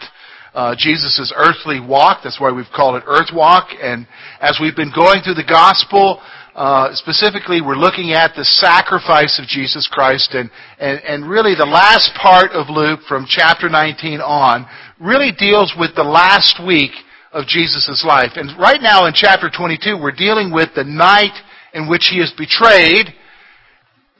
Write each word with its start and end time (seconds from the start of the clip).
uh, 0.53 0.75
Jesus' 0.77 1.33
earthly 1.35 1.79
walk. 1.79 2.21
That's 2.23 2.39
why 2.39 2.51
we've 2.51 2.71
called 2.73 2.95
it 2.95 3.03
Earth 3.05 3.29
Walk. 3.33 3.69
And 3.81 4.07
as 4.39 4.57
we've 4.61 4.75
been 4.75 4.91
going 4.95 5.21
through 5.21 5.35
the 5.35 5.43
Gospel, 5.47 6.21
uh, 6.55 6.95
specifically, 6.95 7.59
we're 7.59 7.75
looking 7.75 8.13
at 8.13 8.31
the 8.35 8.45
sacrifice 8.45 9.37
of 9.43 9.45
Jesus 9.45 9.89
Christ, 9.91 10.33
and, 10.33 10.49
and 10.79 11.01
and 11.03 11.29
really 11.29 11.53
the 11.53 11.65
last 11.65 12.15
part 12.15 12.51
of 12.51 12.69
Luke, 12.69 13.01
from 13.09 13.25
chapter 13.27 13.67
19 13.67 14.21
on, 14.21 14.65
really 14.97 15.33
deals 15.37 15.75
with 15.77 15.93
the 15.95 16.03
last 16.03 16.65
week 16.65 16.91
of 17.33 17.45
Jesus' 17.45 18.05
life. 18.07 18.31
And 18.35 18.57
right 18.57 18.81
now 18.81 19.05
in 19.05 19.13
chapter 19.13 19.51
22, 19.51 19.99
we're 20.01 20.15
dealing 20.15 20.53
with 20.53 20.69
the 20.73 20.85
night 20.85 21.35
in 21.73 21.89
which 21.89 22.07
he 22.07 22.21
is 22.21 22.31
betrayed, 22.37 23.13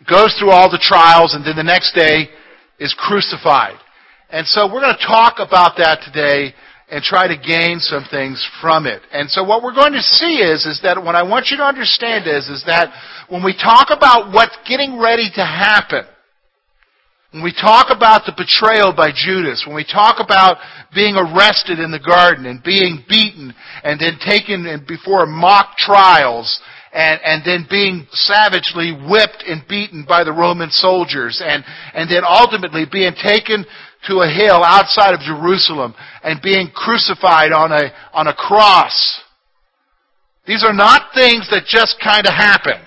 goes 0.06 0.36
through 0.38 0.52
all 0.52 0.70
the 0.70 0.84
trials, 0.84 1.34
and 1.34 1.46
then 1.46 1.56
the 1.56 1.64
next 1.64 1.96
day 1.96 2.28
is 2.80 2.94
crucified. 3.00 3.80
And 4.36 4.46
so 4.46 4.68
we're 4.68 4.82
going 4.82 4.98
to 5.00 5.08
talk 5.08 5.40
about 5.40 5.78
that 5.78 6.04
today 6.04 6.54
and 6.91 7.02
try 7.02 7.26
to 7.26 7.40
gain 7.40 7.80
some 7.80 8.04
things 8.12 8.46
from 8.60 8.86
it. 8.86 9.02
And 9.14 9.32
so 9.32 9.46
what 9.46 9.64
we're 9.64 9.74
going 9.74 9.94
to 9.94 10.04
see 10.04 10.44
is, 10.44 10.66
is 10.66 10.82
that 10.84 11.02
what 11.02 11.16
I 11.16 11.24
want 11.24 11.48
you 11.52 11.55
to 11.55 11.64
understand 11.64 12.27
is, 12.27 12.50
is 12.50 12.62
that 12.68 12.92
when 13.30 13.46
we 13.46 13.55
talk 13.55 13.96
about 13.96 14.34
what's 14.34 14.58
getting 14.68 15.00
ready 15.00 15.32
to 15.36 15.40
happen, 15.40 16.04
when 17.32 17.44
we 17.44 17.54
talk 17.55 17.88
about 17.96 18.27
the 18.27 18.36
betrayal 18.36 18.92
by 18.92 19.16
Judas, 19.16 19.64
when 19.66 19.76
we 19.76 19.88
talk 19.88 20.20
about 20.20 20.58
being 20.94 21.16
arrested 21.16 21.80
in 21.80 21.92
the 21.96 22.04
garden 22.04 22.46
and 22.46 22.62
being 22.62 23.05
beaten 23.08 23.55
and 23.86 24.02
then 24.02 24.20
taken 24.20 24.84
before 24.86 25.26
mock 25.26 25.77
trials 25.77 26.60
and, 26.92 27.20
and 27.24 27.44
then 27.46 27.68
being 27.70 28.05
savagely 28.12 28.92
whipped 28.92 29.44
and 29.48 29.68
beaten 29.68 30.05
by 30.08 30.26
the 30.26 30.32
Roman 30.32 30.70
soldiers 30.72 31.42
and, 31.44 31.64
and 31.94 32.12
then 32.12 32.24
ultimately 32.27 32.84
being 32.92 33.16
taken 33.16 33.66
to 34.08 34.22
a 34.22 34.30
hill 34.30 34.64
outside 34.64 35.14
of 35.14 35.20
Jerusalem 35.22 35.94
and 36.24 36.42
being 36.42 36.70
crucified 36.74 37.52
on 37.52 37.72
a, 37.72 37.92
on 38.14 38.28
a 38.28 38.34
cross. 38.34 39.22
These 40.48 40.64
are 40.64 40.74
not 40.74 41.14
things 41.14 41.50
that 41.52 41.66
just 41.66 41.98
kind 42.04 42.26
of 42.26 42.34
happened. 42.34 42.86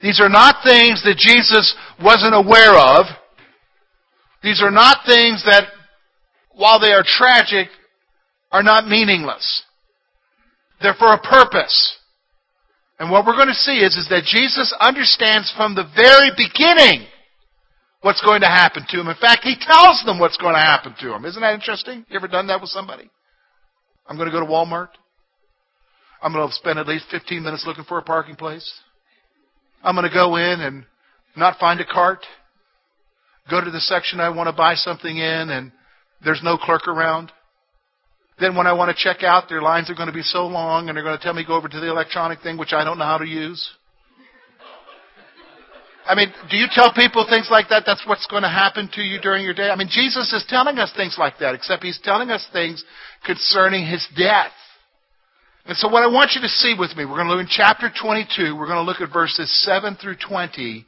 These 0.00 0.20
are 0.20 0.28
not 0.28 0.62
things 0.62 1.02
that 1.04 1.16
Jesus 1.16 1.74
wasn't 2.02 2.34
aware 2.34 2.74
of. 2.76 3.06
These 4.42 4.62
are 4.62 4.70
not 4.70 4.98
things 5.06 5.42
that, 5.46 5.64
while 6.52 6.78
they 6.78 6.92
are 6.92 7.02
tragic, 7.04 7.68
are 8.52 8.62
not 8.62 8.86
meaningless. 8.86 9.62
They're 10.82 10.94
for 10.94 11.14
a 11.14 11.18
purpose. 11.18 11.96
And 12.98 13.10
what 13.10 13.26
we're 13.26 13.36
going 13.36 13.48
to 13.48 13.54
see 13.54 13.78
is, 13.78 13.96
is 13.96 14.08
that 14.10 14.24
Jesus 14.24 14.74
understands 14.78 15.52
from 15.56 15.74
the 15.74 15.90
very 15.96 16.30
beginning 16.36 17.08
what's 18.04 18.20
going 18.20 18.42
to 18.42 18.46
happen 18.46 18.84
to 18.86 19.00
him. 19.00 19.08
In 19.08 19.16
fact, 19.16 19.44
he 19.44 19.56
tells 19.58 20.02
them 20.04 20.18
what's 20.18 20.36
going 20.36 20.54
to 20.54 20.60
happen 20.60 20.94
to 21.00 21.14
him. 21.14 21.24
Isn't 21.24 21.40
that 21.40 21.54
interesting? 21.54 22.04
You 22.10 22.16
ever 22.16 22.28
done 22.28 22.48
that 22.48 22.60
with 22.60 22.68
somebody? 22.68 23.08
I'm 24.06 24.16
going 24.18 24.30
to 24.30 24.32
go 24.32 24.40
to 24.40 24.46
Walmart. 24.46 24.90
I'm 26.20 26.34
going 26.34 26.46
to 26.46 26.54
spend 26.54 26.78
at 26.78 26.86
least 26.86 27.06
15 27.10 27.42
minutes 27.42 27.64
looking 27.66 27.84
for 27.84 27.96
a 27.96 28.02
parking 28.02 28.36
place. 28.36 28.70
I'm 29.82 29.94
going 29.94 30.06
to 30.08 30.14
go 30.14 30.36
in 30.36 30.60
and 30.60 30.84
not 31.34 31.58
find 31.58 31.80
a 31.80 31.86
cart. 31.86 32.26
Go 33.50 33.64
to 33.64 33.70
the 33.70 33.80
section 33.80 34.20
I 34.20 34.28
want 34.28 34.48
to 34.48 34.56
buy 34.56 34.74
something 34.74 35.16
in 35.16 35.48
and 35.48 35.72
there's 36.22 36.42
no 36.44 36.58
clerk 36.58 36.86
around. 36.86 37.32
Then 38.38 38.54
when 38.54 38.66
I 38.66 38.74
want 38.74 38.94
to 38.94 39.02
check 39.02 39.22
out, 39.22 39.48
their 39.48 39.62
lines 39.62 39.88
are 39.88 39.94
going 39.94 40.08
to 40.08 40.14
be 40.14 40.22
so 40.22 40.46
long 40.46 40.88
and 40.88 40.96
they're 40.96 41.04
going 41.04 41.16
to 41.16 41.22
tell 41.22 41.32
me 41.32 41.44
go 41.46 41.54
over 41.54 41.68
to 41.68 41.80
the 41.80 41.88
electronic 41.88 42.42
thing 42.42 42.58
which 42.58 42.74
I 42.74 42.84
don't 42.84 42.98
know 42.98 43.04
how 43.04 43.18
to 43.18 43.26
use. 43.26 43.66
I 46.06 46.14
mean, 46.14 46.32
do 46.50 46.56
you 46.56 46.66
tell 46.70 46.92
people 46.92 47.26
things 47.28 47.48
like 47.50 47.68
that? 47.70 47.84
That's 47.86 48.04
what's 48.06 48.26
going 48.26 48.42
to 48.42 48.48
happen 48.48 48.90
to 48.94 49.02
you 49.02 49.20
during 49.20 49.44
your 49.44 49.54
day? 49.54 49.70
I 49.70 49.76
mean, 49.76 49.88
Jesus 49.90 50.32
is 50.32 50.44
telling 50.48 50.78
us 50.78 50.92
things 50.94 51.16
like 51.18 51.38
that, 51.38 51.54
except 51.54 51.82
he's 51.82 52.00
telling 52.02 52.30
us 52.30 52.46
things 52.52 52.84
concerning 53.24 53.86
his 53.86 54.06
death. 54.16 54.52
And 55.66 55.76
so 55.76 55.88
what 55.88 56.02
I 56.02 56.08
want 56.08 56.32
you 56.34 56.42
to 56.42 56.48
see 56.48 56.74
with 56.78 56.94
me, 56.94 57.06
we're 57.06 57.16
going 57.16 57.28
to 57.28 57.34
look 57.34 57.40
in 57.40 57.48
chapter 57.48 57.90
22, 57.90 58.54
we're 58.54 58.66
going 58.66 58.84
to 58.84 58.90
look 58.90 59.00
at 59.00 59.12
verses 59.12 59.50
7 59.64 59.96
through 59.96 60.16
20. 60.16 60.84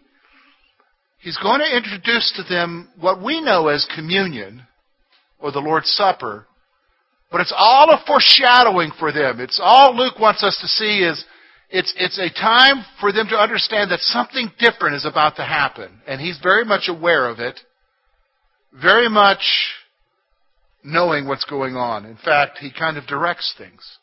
He's 1.18 1.38
going 1.38 1.60
to 1.60 1.76
introduce 1.76 2.32
to 2.36 2.42
them 2.42 2.90
what 3.00 3.22
we 3.22 3.40
know 3.40 3.68
as 3.68 3.88
communion, 3.94 4.62
or 5.38 5.50
the 5.50 5.60
Lord's 5.60 5.90
Supper, 5.90 6.46
but 7.30 7.40
it's 7.40 7.54
all 7.56 7.90
a 7.90 8.02
foreshadowing 8.06 8.92
for 8.98 9.12
them. 9.12 9.40
It's 9.40 9.60
all 9.62 9.96
Luke 9.96 10.18
wants 10.18 10.44
us 10.44 10.58
to 10.60 10.68
see 10.68 11.00
is 11.00 11.24
it's, 11.70 11.92
it's 11.96 12.18
a 12.18 12.30
time 12.30 12.84
for 13.00 13.12
them 13.12 13.26
to 13.28 13.36
understand 13.36 13.90
that 13.90 14.00
something 14.00 14.50
different 14.58 14.96
is 14.96 15.04
about 15.04 15.36
to 15.36 15.42
happen. 15.42 15.90
And 16.06 16.20
he's 16.20 16.38
very 16.42 16.64
much 16.64 16.88
aware 16.88 17.28
of 17.28 17.40
it, 17.40 17.58
very 18.72 19.08
much 19.08 19.40
knowing 20.84 21.26
what's 21.26 21.44
going 21.44 21.74
on. 21.74 22.06
In 22.06 22.16
fact, 22.16 22.58
he 22.58 22.70
kind 22.72 22.96
of 22.96 23.06
directs 23.06 23.54
things. 23.58 23.98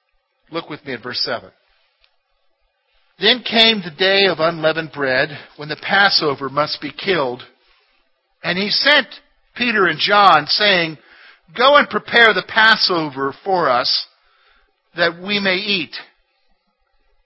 Look 0.51 0.69
with 0.69 0.85
me 0.85 0.93
at 0.93 1.03
verse 1.03 1.21
7. 1.23 1.49
Then 3.19 3.43
came 3.43 3.81
the 3.81 3.95
day 3.97 4.25
of 4.25 4.39
unleavened 4.39 4.91
bread, 4.91 5.29
when 5.55 5.69
the 5.69 5.77
Passover 5.81 6.49
must 6.49 6.81
be 6.81 6.91
killed. 6.91 7.43
And 8.43 8.57
he 8.57 8.69
sent 8.69 9.07
Peter 9.55 9.87
and 9.87 9.99
John, 9.99 10.47
saying, 10.47 10.97
Go 11.55 11.77
and 11.77 11.87
prepare 11.87 12.33
the 12.33 12.43
Passover 12.47 13.33
for 13.43 13.69
us, 13.69 14.07
that 14.97 15.21
we 15.21 15.39
may 15.39 15.55
eat. 15.55 15.95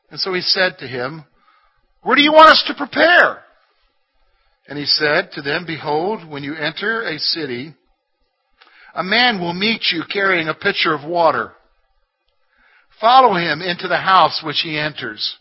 And 0.09 0.19
so 0.19 0.33
he 0.33 0.41
said 0.41 0.77
to 0.79 0.87
him, 0.87 1.25
Where 2.01 2.15
do 2.15 2.21
you 2.21 2.31
want 2.31 2.51
us 2.51 2.63
to 2.67 2.73
prepare? 2.73 3.43
And 4.67 4.77
he 4.77 4.85
said 4.85 5.31
to 5.33 5.41
them, 5.41 5.65
Behold, 5.65 6.27
when 6.27 6.43
you 6.43 6.55
enter 6.55 7.01
a 7.03 7.19
city, 7.19 7.73
a 8.93 9.03
man 9.03 9.39
will 9.39 9.53
meet 9.53 9.91
you 9.91 10.03
carrying 10.11 10.47
a 10.47 10.53
pitcher 10.53 10.93
of 10.93 11.07
water. 11.07 11.53
Follow 12.99 13.35
him 13.35 13.61
into 13.61 13.87
the 13.87 13.97
house 13.97 14.41
which 14.43 14.61
he 14.63 14.77
enters. 14.77 15.37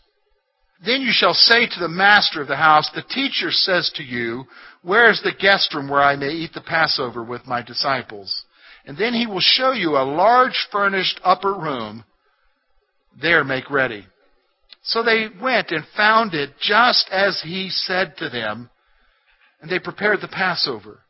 Then 0.85 1.01
you 1.01 1.11
shall 1.11 1.33
say 1.33 1.65
to 1.65 1.79
the 1.79 1.87
master 1.87 2.41
of 2.41 2.47
the 2.47 2.55
house, 2.55 2.89
The 2.93 3.01
teacher 3.01 3.51
says 3.51 3.91
to 3.95 4.03
you, 4.03 4.45
Where 4.83 5.09
is 5.09 5.21
the 5.23 5.33
guest 5.37 5.73
room 5.73 5.89
where 5.89 6.03
I 6.03 6.15
may 6.15 6.29
eat 6.29 6.53
the 6.53 6.61
Passover 6.61 7.23
with 7.23 7.47
my 7.47 7.63
disciples? 7.63 8.43
And 8.85 8.97
then 8.97 9.13
he 9.13 9.25
will 9.25 9.41
show 9.41 9.71
you 9.71 9.97
a 9.97 10.05
large 10.05 10.67
furnished 10.71 11.19
upper 11.23 11.53
room. 11.53 12.05
There 13.19 13.43
make 13.43 13.71
ready. 13.71 14.05
So 14.87 15.03
they 15.03 15.27
went 15.41 15.71
and 15.71 15.85
found 15.97 16.33
it 16.33 16.51
just 16.61 17.09
as 17.11 17.41
he 17.43 17.69
said 17.69 18.15
to 18.17 18.29
them, 18.29 18.69
and 19.61 19.69
they 19.69 19.79
prepared 19.79 20.21
the 20.21 20.29
Passover. 20.29 21.01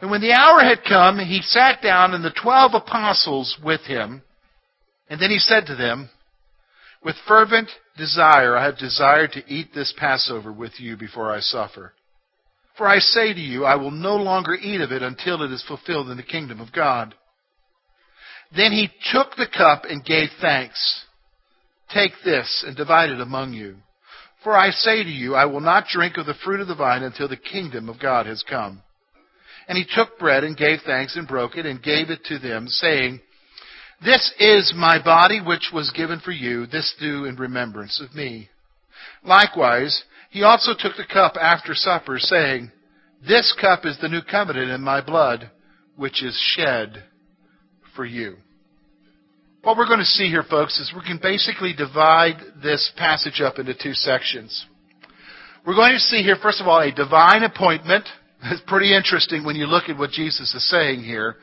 And 0.00 0.08
when 0.10 0.20
the 0.20 0.32
hour 0.32 0.60
had 0.60 0.84
come, 0.84 1.18
he 1.18 1.40
sat 1.42 1.82
down 1.82 2.14
and 2.14 2.24
the 2.24 2.30
twelve 2.30 2.74
apostles 2.74 3.58
with 3.62 3.80
him. 3.82 4.22
And 5.08 5.20
then 5.20 5.30
he 5.30 5.38
said 5.38 5.66
to 5.66 5.74
them, 5.74 6.10
With 7.02 7.16
fervent 7.26 7.70
desire 7.96 8.56
I 8.56 8.66
have 8.66 8.78
desired 8.78 9.32
to 9.32 9.52
eat 9.52 9.74
this 9.74 9.92
Passover 9.96 10.52
with 10.52 10.78
you 10.78 10.96
before 10.96 11.32
I 11.32 11.40
suffer. 11.40 11.92
For 12.76 12.86
I 12.86 12.98
say 12.98 13.32
to 13.32 13.40
you, 13.40 13.64
I 13.64 13.76
will 13.76 13.90
no 13.90 14.16
longer 14.16 14.54
eat 14.54 14.80
of 14.80 14.92
it 14.92 15.02
until 15.02 15.42
it 15.42 15.50
is 15.50 15.64
fulfilled 15.66 16.10
in 16.10 16.18
the 16.18 16.22
kingdom 16.22 16.60
of 16.60 16.72
God. 16.72 17.14
Then 18.54 18.70
he 18.70 18.90
took 19.12 19.34
the 19.34 19.48
cup 19.48 19.84
and 19.88 20.04
gave 20.04 20.28
thanks. 20.40 21.05
Take 21.92 22.12
this 22.24 22.64
and 22.66 22.76
divide 22.76 23.10
it 23.10 23.20
among 23.20 23.52
you. 23.52 23.76
For 24.42 24.56
I 24.56 24.70
say 24.70 25.02
to 25.02 25.10
you, 25.10 25.34
I 25.34 25.46
will 25.46 25.60
not 25.60 25.86
drink 25.88 26.16
of 26.16 26.26
the 26.26 26.34
fruit 26.44 26.60
of 26.60 26.68
the 26.68 26.74
vine 26.74 27.02
until 27.02 27.28
the 27.28 27.36
kingdom 27.36 27.88
of 27.88 28.00
God 28.00 28.26
has 28.26 28.44
come. 28.48 28.82
And 29.68 29.76
he 29.76 29.84
took 29.84 30.18
bread 30.18 30.44
and 30.44 30.56
gave 30.56 30.80
thanks 30.86 31.16
and 31.16 31.26
broke 31.26 31.56
it 31.56 31.66
and 31.66 31.82
gave 31.82 32.10
it 32.10 32.24
to 32.26 32.38
them, 32.38 32.68
saying, 32.68 33.20
This 34.04 34.32
is 34.38 34.72
my 34.76 35.02
body 35.02 35.40
which 35.40 35.70
was 35.72 35.90
given 35.96 36.20
for 36.20 36.30
you. 36.30 36.66
This 36.66 36.94
do 37.00 37.24
in 37.24 37.36
remembrance 37.36 38.00
of 38.00 38.14
me. 38.14 38.48
Likewise, 39.24 40.04
he 40.30 40.42
also 40.42 40.72
took 40.78 40.96
the 40.96 41.12
cup 41.12 41.34
after 41.40 41.74
supper, 41.74 42.18
saying, 42.18 42.70
This 43.26 43.52
cup 43.60 43.84
is 43.84 43.98
the 44.00 44.08
new 44.08 44.22
covenant 44.22 44.70
in 44.70 44.80
my 44.80 45.00
blood, 45.00 45.50
which 45.96 46.22
is 46.22 46.38
shed 46.54 47.02
for 47.96 48.04
you. 48.04 48.36
What 49.66 49.76
we're 49.76 49.88
going 49.88 49.98
to 49.98 50.04
see 50.04 50.28
here, 50.28 50.44
folks, 50.48 50.78
is 50.78 50.92
we 50.94 51.04
can 51.04 51.18
basically 51.20 51.72
divide 51.72 52.36
this 52.62 52.92
passage 52.96 53.40
up 53.40 53.58
into 53.58 53.74
two 53.74 53.94
sections. 53.94 54.64
We're 55.66 55.74
going 55.74 55.94
to 55.94 55.98
see 55.98 56.22
here, 56.22 56.36
first 56.40 56.60
of 56.60 56.68
all, 56.68 56.80
a 56.80 56.92
divine 56.92 57.42
appointment, 57.42 58.04
It's 58.44 58.62
pretty 58.68 58.94
interesting 58.96 59.44
when 59.44 59.56
you 59.56 59.66
look 59.66 59.88
at 59.88 59.98
what 59.98 60.10
Jesus 60.12 60.54
is 60.54 60.70
saying 60.70 61.02
here. 61.02 61.34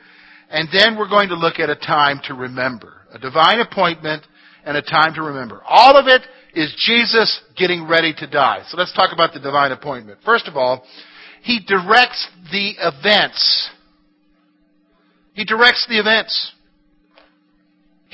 And 0.48 0.70
then 0.72 0.96
we're 0.96 1.10
going 1.10 1.28
to 1.28 1.34
look 1.34 1.58
at 1.58 1.68
a 1.68 1.76
time 1.76 2.18
to 2.24 2.32
remember. 2.32 2.94
A 3.12 3.18
divine 3.18 3.60
appointment 3.60 4.24
and 4.64 4.78
a 4.78 4.82
time 4.82 5.12
to 5.16 5.22
remember. 5.22 5.60
All 5.68 5.98
of 5.98 6.06
it 6.06 6.22
is 6.54 6.74
Jesus 6.78 7.42
getting 7.58 7.86
ready 7.86 8.14
to 8.16 8.26
die. 8.26 8.62
So 8.68 8.78
let's 8.78 8.94
talk 8.94 9.12
about 9.12 9.34
the 9.34 9.40
divine 9.40 9.72
appointment. 9.72 10.20
First 10.24 10.48
of 10.48 10.56
all, 10.56 10.82
He 11.42 11.60
directs 11.60 12.26
the 12.50 12.72
events. 12.78 13.68
He 15.34 15.44
directs 15.44 15.86
the 15.90 15.98
events. 15.98 16.52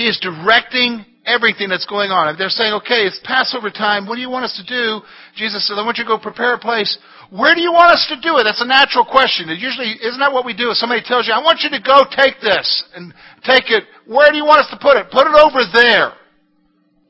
He 0.00 0.08
is 0.08 0.17
directing 0.17 1.05
everything 1.29 1.69
that's 1.69 1.85
going 1.85 2.08
on. 2.08 2.32
If 2.32 2.41
they're 2.41 2.49
saying, 2.49 2.73
okay, 2.81 3.05
it's 3.05 3.20
Passover 3.20 3.69
time, 3.69 4.08
what 4.08 4.17
do 4.17 4.25
you 4.25 4.32
want 4.32 4.49
us 4.49 4.56
to 4.56 4.64
do? 4.64 5.05
Jesus 5.37 5.69
says, 5.69 5.76
I 5.76 5.85
want 5.85 6.00
you 6.00 6.08
to 6.08 6.08
go 6.08 6.17
prepare 6.17 6.56
a 6.56 6.58
place. 6.58 6.88
Where 7.29 7.52
do 7.52 7.61
you 7.61 7.69
want 7.69 7.93
us 7.93 8.08
to 8.08 8.17
do 8.17 8.41
it? 8.41 8.49
That's 8.49 8.64
a 8.64 8.67
natural 8.67 9.05
question. 9.05 9.52
It 9.52 9.61
usually, 9.61 9.93
isn't 10.00 10.17
that 10.17 10.32
what 10.32 10.49
we 10.49 10.56
do? 10.56 10.73
If 10.73 10.81
somebody 10.81 11.05
tells 11.05 11.29
you, 11.29 11.37
I 11.37 11.44
want 11.44 11.61
you 11.61 11.69
to 11.76 11.85
go 11.85 12.08
take 12.17 12.41
this 12.41 12.64
and 12.97 13.12
take 13.44 13.69
it, 13.69 13.85
where 14.08 14.32
do 14.32 14.41
you 14.41 14.49
want 14.49 14.64
us 14.64 14.73
to 14.73 14.81
put 14.81 14.97
it? 14.97 15.12
Put 15.12 15.29
it 15.29 15.37
over 15.37 15.69
there. 15.69 16.17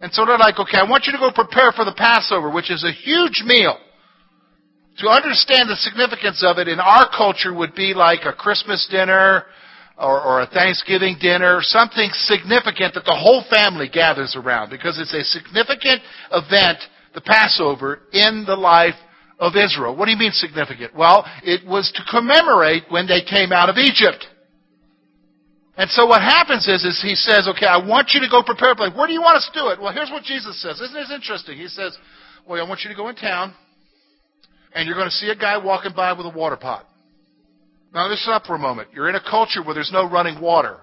And 0.02 0.10
so 0.10 0.26
they're 0.26 0.42
like, 0.42 0.58
okay, 0.58 0.82
I 0.82 0.90
want 0.90 1.06
you 1.06 1.14
to 1.14 1.22
go 1.22 1.30
prepare 1.30 1.70
for 1.70 1.86
the 1.86 1.94
Passover, 1.94 2.50
which 2.50 2.74
is 2.74 2.82
a 2.82 2.90
huge 2.90 3.46
meal. 3.46 3.78
To 4.98 5.06
understand 5.06 5.70
the 5.70 5.78
significance 5.78 6.42
of 6.42 6.58
it 6.58 6.66
in 6.66 6.82
our 6.82 7.06
culture 7.06 7.54
would 7.54 7.78
be 7.78 7.94
like 7.94 8.26
a 8.26 8.34
Christmas 8.34 8.82
dinner, 8.90 9.46
or, 10.00 10.20
or, 10.20 10.40
a 10.40 10.46
Thanksgiving 10.46 11.16
dinner, 11.20 11.58
something 11.60 12.08
significant 12.12 12.94
that 12.94 13.04
the 13.04 13.14
whole 13.14 13.44
family 13.50 13.88
gathers 13.92 14.34
around 14.34 14.70
because 14.70 14.98
it's 14.98 15.12
a 15.12 15.22
significant 15.22 16.00
event, 16.32 16.78
the 17.14 17.20
Passover, 17.20 18.00
in 18.12 18.44
the 18.46 18.56
life 18.56 18.96
of 19.38 19.56
Israel. 19.56 19.94
What 19.94 20.06
do 20.06 20.12
you 20.12 20.16
mean 20.16 20.32
significant? 20.32 20.94
Well, 20.94 21.24
it 21.42 21.66
was 21.66 21.92
to 21.94 22.02
commemorate 22.10 22.84
when 22.88 23.06
they 23.06 23.20
came 23.22 23.52
out 23.52 23.68
of 23.68 23.76
Egypt. 23.76 24.26
And 25.76 25.90
so 25.90 26.06
what 26.06 26.20
happens 26.20 26.68
is, 26.68 26.84
is 26.84 27.00
he 27.02 27.14
says, 27.14 27.48
okay, 27.48 27.66
I 27.66 27.78
want 27.78 28.10
you 28.12 28.20
to 28.20 28.28
go 28.28 28.42
prepare 28.42 28.72
a 28.72 28.76
place. 28.76 28.92
Where 28.94 29.06
do 29.06 29.12
you 29.12 29.22
want 29.22 29.36
us 29.36 29.48
to 29.52 29.58
do 29.58 29.68
it? 29.68 29.80
Well, 29.80 29.92
here's 29.92 30.10
what 30.10 30.24
Jesus 30.24 30.60
says. 30.60 30.80
Isn't 30.80 30.94
this 30.94 31.10
interesting? 31.10 31.56
He 31.56 31.68
says, 31.68 31.96
well, 32.46 32.64
I 32.64 32.68
want 32.68 32.80
you 32.84 32.90
to 32.90 32.96
go 32.96 33.08
in 33.08 33.16
town, 33.16 33.54
and 34.74 34.86
you're 34.86 34.96
going 34.96 35.08
to 35.08 35.14
see 35.14 35.30
a 35.30 35.36
guy 35.36 35.56
walking 35.56 35.92
by 35.94 36.12
with 36.12 36.26
a 36.26 36.36
water 36.36 36.56
pot. 36.56 36.84
Now 37.92 38.08
listen 38.08 38.32
up 38.32 38.46
for 38.46 38.54
a 38.54 38.58
moment. 38.58 38.88
You're 38.94 39.08
in 39.08 39.16
a 39.16 39.20
culture 39.20 39.62
where 39.62 39.74
there's 39.74 39.90
no 39.92 40.08
running 40.08 40.40
water. 40.40 40.78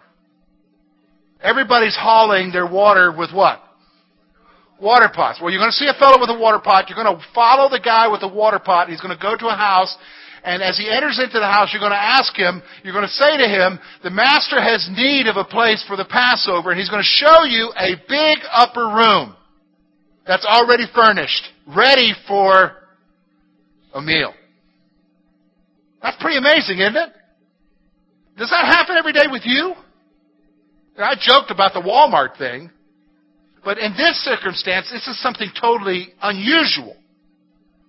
Everybody's 1.41 1.95
hauling 1.95 2.51
their 2.51 2.67
water 2.67 3.13
with 3.15 3.31
what? 3.31 3.61
Water 4.81 5.09
pots. 5.13 5.39
Well, 5.41 5.51
you're 5.51 5.61
going 5.61 5.71
to 5.71 5.77
see 5.77 5.87
a 5.87 5.97
fellow 5.97 6.19
with 6.19 6.29
a 6.29 6.37
water 6.37 6.59
pot. 6.59 6.89
You're 6.89 7.01
going 7.01 7.15
to 7.15 7.23
follow 7.33 7.69
the 7.69 7.79
guy 7.79 8.07
with 8.07 8.21
the 8.21 8.27
water 8.27 8.59
pot. 8.59 8.89
He's 8.89 9.01
going 9.01 9.15
to 9.15 9.21
go 9.21 9.35
to 9.37 9.47
a 9.47 9.55
house. 9.55 9.95
And 10.43 10.61
as 10.61 10.77
he 10.77 10.89
enters 10.89 11.19
into 11.21 11.39
the 11.39 11.47
house, 11.47 11.69
you're 11.73 11.81
going 11.81 11.91
to 11.91 11.97
ask 11.97 12.35
him, 12.35 12.61
you're 12.83 12.93
going 12.93 13.07
to 13.07 13.11
say 13.11 13.37
to 13.37 13.47
him, 13.47 13.79
the 14.03 14.11
master 14.11 14.61
has 14.61 14.87
need 14.91 15.27
of 15.27 15.35
a 15.35 15.43
place 15.43 15.83
for 15.87 15.95
the 15.95 16.05
Passover. 16.05 16.71
And 16.71 16.79
he's 16.79 16.89
going 16.89 17.01
to 17.01 17.25
show 17.25 17.43
you 17.43 17.71
a 17.77 17.95
big 18.07 18.37
upper 18.51 18.85
room 18.85 19.35
that's 20.27 20.45
already 20.45 20.85
furnished, 20.93 21.43
ready 21.67 22.13
for 22.27 22.73
a 23.93 24.01
meal. 24.01 24.33
That's 26.07 26.23
pretty 26.23 26.37
amazing, 26.37 26.79
isn't 26.79 26.95
it? 26.95 27.09
Does 28.37 28.49
that 28.49 28.63
happen 28.63 28.95
every 28.95 29.11
day 29.11 29.25
with 29.29 29.41
you? 29.43 29.73
I 30.97 31.15
joked 31.19 31.51
about 31.51 31.73
the 31.73 31.81
Walmart 31.81 32.37
thing, 32.37 32.71
but 33.65 33.77
in 33.77 33.91
this 33.91 34.15
circumstance, 34.23 34.89
this 34.89 35.05
is 35.05 35.21
something 35.21 35.49
totally 35.59 36.13
unusual. 36.21 36.95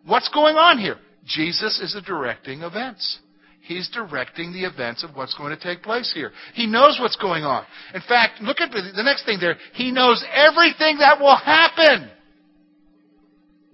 What's 0.05 0.29
going 0.31 0.56
on 0.56 0.79
here? 0.79 0.97
Jesus 1.26 1.79
is 1.79 1.97
directing 2.05 2.62
events. 2.62 3.20
He's 3.61 3.88
directing 3.88 4.53
the 4.53 4.64
events 4.64 5.05
of 5.05 5.14
what's 5.14 5.35
going 5.35 5.56
to 5.56 5.62
take 5.62 5.85
place 5.85 6.11
here. 6.12 6.32
He 6.55 6.67
knows 6.67 6.99
what's 7.00 7.17
going 7.17 7.44
on. 7.44 7.64
In 7.94 8.00
fact, 8.00 8.41
look 8.43 8.61
at 8.61 8.73
the 8.73 9.03
next 9.05 9.26
thing 9.26 9.38
there. 9.41 9.59
He 9.75 9.93
knows 9.93 10.25
everything 10.35 10.99
that 10.99 11.21
will 11.21 11.37
happen. 11.37 12.11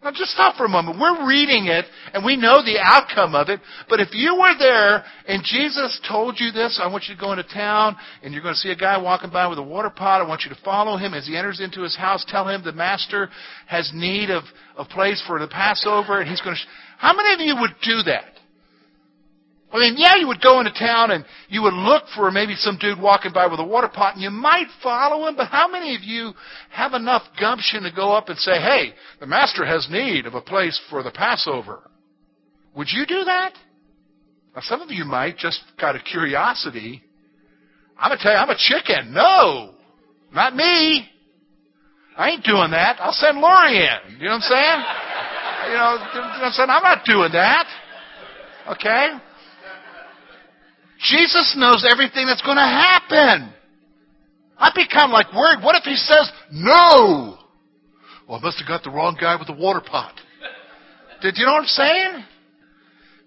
Now 0.04 0.10
just 0.10 0.32
stop 0.32 0.56
for 0.56 0.66
a 0.66 0.68
moment. 0.68 1.00
We're 1.00 1.26
reading 1.26 1.64
it 1.66 1.86
and 2.12 2.22
we 2.22 2.36
know 2.36 2.62
the 2.62 2.78
outcome 2.78 3.34
of 3.34 3.48
it, 3.48 3.58
but 3.88 4.00
if 4.00 4.08
you 4.12 4.36
were 4.38 4.52
there 4.58 5.02
and 5.26 5.42
Jesus 5.42 5.98
told 6.06 6.36
you 6.38 6.52
this, 6.52 6.78
I 6.82 6.88
want 6.88 7.04
you 7.08 7.14
to 7.14 7.20
go 7.20 7.32
into 7.32 7.42
town 7.44 7.96
and 8.22 8.34
you're 8.34 8.42
going 8.42 8.52
to 8.52 8.60
see 8.60 8.70
a 8.70 8.76
guy 8.76 8.98
walking 8.98 9.30
by 9.30 9.46
with 9.46 9.58
a 9.58 9.62
water 9.62 9.88
pot. 9.88 10.20
I 10.20 10.28
want 10.28 10.42
you 10.42 10.50
to 10.54 10.60
follow 10.62 10.98
him 10.98 11.14
as 11.14 11.26
he 11.26 11.38
enters 11.38 11.58
into 11.58 11.80
his 11.80 11.96
house. 11.96 12.22
Tell 12.28 12.46
him 12.46 12.62
the 12.62 12.72
master 12.72 13.30
has 13.66 13.90
need 13.94 14.28
of 14.28 14.44
a 14.76 14.84
place 14.84 15.22
for 15.26 15.38
the 15.38 15.48
Passover 15.48 16.20
and 16.20 16.28
he's 16.28 16.42
going 16.42 16.54
to. 16.54 16.60
Sh- 16.60 16.68
How 16.98 17.16
many 17.16 17.32
of 17.32 17.40
you 17.40 17.56
would 17.62 17.74
do 17.82 18.02
that? 18.02 18.33
I 19.74 19.78
mean, 19.78 19.96
yeah, 19.98 20.14
you 20.14 20.28
would 20.28 20.40
go 20.40 20.60
into 20.60 20.72
town 20.72 21.10
and 21.10 21.24
you 21.48 21.60
would 21.62 21.74
look 21.74 22.04
for 22.14 22.30
maybe 22.30 22.54
some 22.54 22.78
dude 22.78 23.00
walking 23.00 23.32
by 23.32 23.48
with 23.48 23.58
a 23.58 23.64
water 23.64 23.88
pot 23.88 24.14
and 24.14 24.22
you 24.22 24.30
might 24.30 24.68
follow 24.80 25.26
him, 25.26 25.34
but 25.34 25.48
how 25.48 25.66
many 25.66 25.96
of 25.96 26.02
you 26.02 26.32
have 26.70 26.92
enough 26.92 27.22
gumption 27.40 27.82
to 27.82 27.90
go 27.90 28.12
up 28.12 28.28
and 28.28 28.38
say, 28.38 28.52
hey, 28.52 28.94
the 29.18 29.26
master 29.26 29.66
has 29.66 29.88
need 29.90 30.26
of 30.26 30.34
a 30.34 30.40
place 30.40 30.80
for 30.88 31.02
the 31.02 31.10
Passover? 31.10 31.90
Would 32.76 32.86
you 32.92 33.04
do 33.04 33.24
that? 33.24 33.54
Now, 34.54 34.62
some 34.62 34.80
of 34.80 34.92
you 34.92 35.04
might, 35.04 35.38
just 35.38 35.60
out 35.80 35.96
of 35.96 36.02
curiosity. 36.04 37.02
I'm 37.98 38.10
going 38.10 38.18
to 38.18 38.22
tell 38.22 38.32
you, 38.32 38.38
I'm 38.38 38.50
a 38.50 38.56
chicken. 38.56 39.12
No, 39.12 39.74
not 40.32 40.54
me. 40.54 41.08
I 42.16 42.30
ain't 42.30 42.44
doing 42.44 42.70
that. 42.70 42.98
I'll 43.00 43.12
send 43.12 43.40
Lori 43.40 43.76
in. 43.76 44.18
You 44.20 44.26
know 44.26 44.34
what 44.34 44.36
I'm 44.36 44.40
saying? 44.42 44.84
You 45.66 45.74
know, 45.74 45.92
you 46.14 46.20
know 46.20 46.28
what 46.28 46.44
I'm 46.44 46.52
saying? 46.52 46.70
I'm 46.70 46.82
not 46.84 47.04
doing 47.04 47.32
that. 47.32 47.66
Okay? 48.70 49.08
Jesus 51.04 51.54
knows 51.56 51.86
everything 51.88 52.26
that's 52.26 52.42
going 52.42 52.56
to 52.56 52.62
happen. 52.62 53.52
I 54.56 54.70
become 54.74 55.10
like 55.10 55.32
worried. 55.34 55.62
What 55.62 55.76
if 55.76 55.84
he 55.84 55.96
says 55.96 56.30
no? 56.50 57.38
Well, 58.28 58.38
I 58.38 58.42
must 58.42 58.58
have 58.58 58.68
got 58.68 58.82
the 58.82 58.90
wrong 58.90 59.16
guy 59.20 59.36
with 59.36 59.46
the 59.46 59.54
water 59.54 59.82
pot. 59.82 60.14
Did 61.20 61.36
you 61.36 61.44
know 61.44 61.52
what 61.52 61.62
I'm 61.62 61.66
saying? 61.66 62.24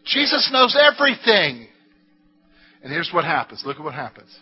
Jesus 0.05 0.49
knows 0.51 0.77
everything. 0.79 1.67
And 2.81 2.91
here's 2.91 3.11
what 3.13 3.25
happens. 3.25 3.63
Look 3.65 3.77
at 3.77 3.83
what 3.83 3.93
happens. 3.93 4.35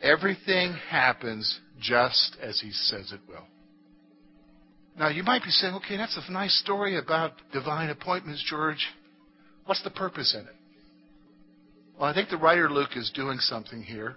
Everything 0.00 0.74
happens 0.88 1.60
just 1.80 2.36
as 2.42 2.60
he 2.60 2.70
says 2.70 3.12
it 3.12 3.20
will. 3.28 3.46
Now, 4.98 5.08
you 5.08 5.22
might 5.22 5.42
be 5.42 5.50
saying, 5.50 5.74
okay, 5.74 5.96
that's 5.96 6.18
a 6.28 6.32
nice 6.32 6.58
story 6.60 6.98
about 6.98 7.32
divine 7.52 7.90
appointments, 7.90 8.42
George. 8.48 8.86
What's 9.66 9.82
the 9.82 9.90
purpose 9.90 10.34
in 10.34 10.46
it? 10.46 10.55
Well, 11.98 12.08
I 12.08 12.14
think 12.14 12.28
the 12.28 12.36
writer 12.36 12.70
Luke 12.70 12.90
is 12.96 13.10
doing 13.14 13.38
something 13.38 13.82
here 13.82 14.16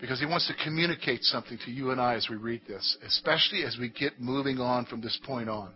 because 0.00 0.20
he 0.20 0.26
wants 0.26 0.48
to 0.48 0.64
communicate 0.64 1.22
something 1.22 1.58
to 1.64 1.70
you 1.70 1.90
and 1.90 2.00
I 2.00 2.14
as 2.14 2.28
we 2.28 2.36
read 2.36 2.62
this, 2.68 2.96
especially 3.06 3.64
as 3.64 3.76
we 3.78 3.88
get 3.88 4.20
moving 4.20 4.58
on 4.58 4.86
from 4.86 5.00
this 5.00 5.18
point 5.24 5.48
on. 5.48 5.70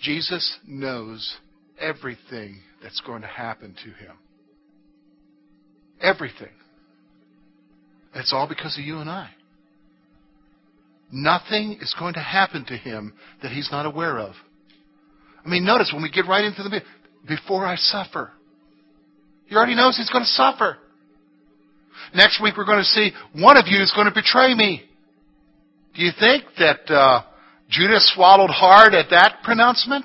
Jesus 0.00 0.58
knows 0.66 1.36
everything 1.80 2.60
that's 2.82 3.00
going 3.00 3.22
to 3.22 3.28
happen 3.28 3.74
to 3.84 4.04
him. 4.04 4.16
Everything. 6.00 6.52
It's 8.14 8.32
all 8.32 8.48
because 8.48 8.76
of 8.78 8.84
you 8.84 8.98
and 8.98 9.08
I. 9.08 9.30
Nothing 11.12 11.78
is 11.80 11.94
going 11.98 12.14
to 12.14 12.20
happen 12.20 12.64
to 12.66 12.76
him 12.76 13.14
that 13.42 13.52
he's 13.52 13.68
not 13.70 13.86
aware 13.86 14.18
of. 14.18 14.34
I 15.44 15.48
mean, 15.48 15.64
notice 15.64 15.90
when 15.92 16.02
we 16.02 16.10
get 16.10 16.26
right 16.26 16.44
into 16.44 16.62
the 16.62 16.82
before 17.26 17.64
I 17.64 17.76
suffer. 17.76 18.32
He 19.46 19.54
already 19.54 19.74
knows 19.74 19.96
he's 19.96 20.10
going 20.10 20.24
to 20.24 20.30
suffer. 20.30 20.78
Next 22.14 22.42
week 22.42 22.56
we're 22.56 22.66
going 22.66 22.78
to 22.78 22.84
see 22.84 23.12
one 23.34 23.56
of 23.56 23.64
you 23.66 23.80
is 23.82 23.92
going 23.94 24.06
to 24.06 24.14
betray 24.14 24.54
me. 24.54 24.82
Do 25.94 26.02
you 26.02 26.12
think 26.18 26.44
that 26.58 26.90
uh, 26.90 27.22
Judas 27.68 28.12
swallowed 28.14 28.50
hard 28.50 28.94
at 28.94 29.10
that 29.10 29.38
pronouncement? 29.42 30.04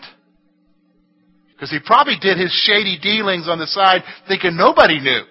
Because 1.53 1.69
he 1.69 1.79
probably 1.86 2.15
did 2.19 2.38
his 2.38 2.51
shady 2.51 2.98
dealings 3.00 3.48
on 3.48 3.60
the 3.60 3.67
side 3.67 4.01
thinking 4.27 4.55
nobody 4.55 5.00
knew. 5.00 5.24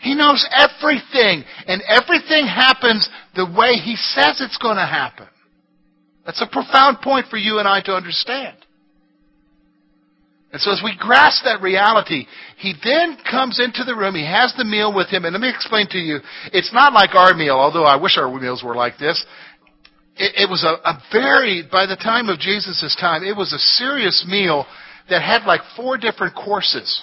He 0.00 0.14
knows 0.16 0.44
everything, 0.50 1.44
and 1.66 1.80
everything 1.86 2.46
happens 2.46 3.08
the 3.36 3.46
way 3.46 3.74
he 3.74 3.94
says 3.96 4.40
it's 4.40 4.58
going 4.58 4.76
to 4.76 4.86
happen. 4.86 5.28
That's 6.26 6.42
a 6.42 6.46
profound 6.50 7.00
point 7.00 7.26
for 7.28 7.36
you 7.36 7.58
and 7.58 7.68
I 7.68 7.82
to 7.82 7.92
understand. 7.92 8.56
And 10.52 10.60
so 10.60 10.70
as 10.70 10.82
we 10.84 10.94
grasp 10.98 11.44
that 11.44 11.62
reality, 11.62 12.26
he 12.58 12.74
then 12.84 13.16
comes 13.28 13.58
into 13.58 13.84
the 13.84 13.96
room, 13.96 14.14
he 14.14 14.26
has 14.26 14.52
the 14.56 14.66
meal 14.66 14.94
with 14.94 15.08
him, 15.08 15.24
and 15.24 15.32
let 15.32 15.40
me 15.40 15.48
explain 15.48 15.86
to 15.88 15.98
you, 15.98 16.18
it's 16.52 16.72
not 16.74 16.92
like 16.92 17.14
our 17.14 17.32
meal, 17.32 17.54
although 17.56 17.84
I 17.84 17.96
wish 17.96 18.18
our 18.18 18.30
meals 18.38 18.62
were 18.62 18.74
like 18.74 18.98
this. 18.98 19.24
It, 20.16 20.44
it 20.44 20.50
was 20.50 20.62
a, 20.62 20.76
a 20.86 21.02
very, 21.10 21.62
by 21.70 21.86
the 21.86 21.96
time 21.96 22.28
of 22.28 22.38
Jesus' 22.38 22.94
time, 23.00 23.24
it 23.24 23.34
was 23.34 23.54
a 23.54 23.58
serious 23.58 24.26
meal 24.28 24.66
that 25.08 25.22
had 25.22 25.44
like 25.46 25.62
four 25.74 25.96
different 25.96 26.34
courses. 26.34 27.02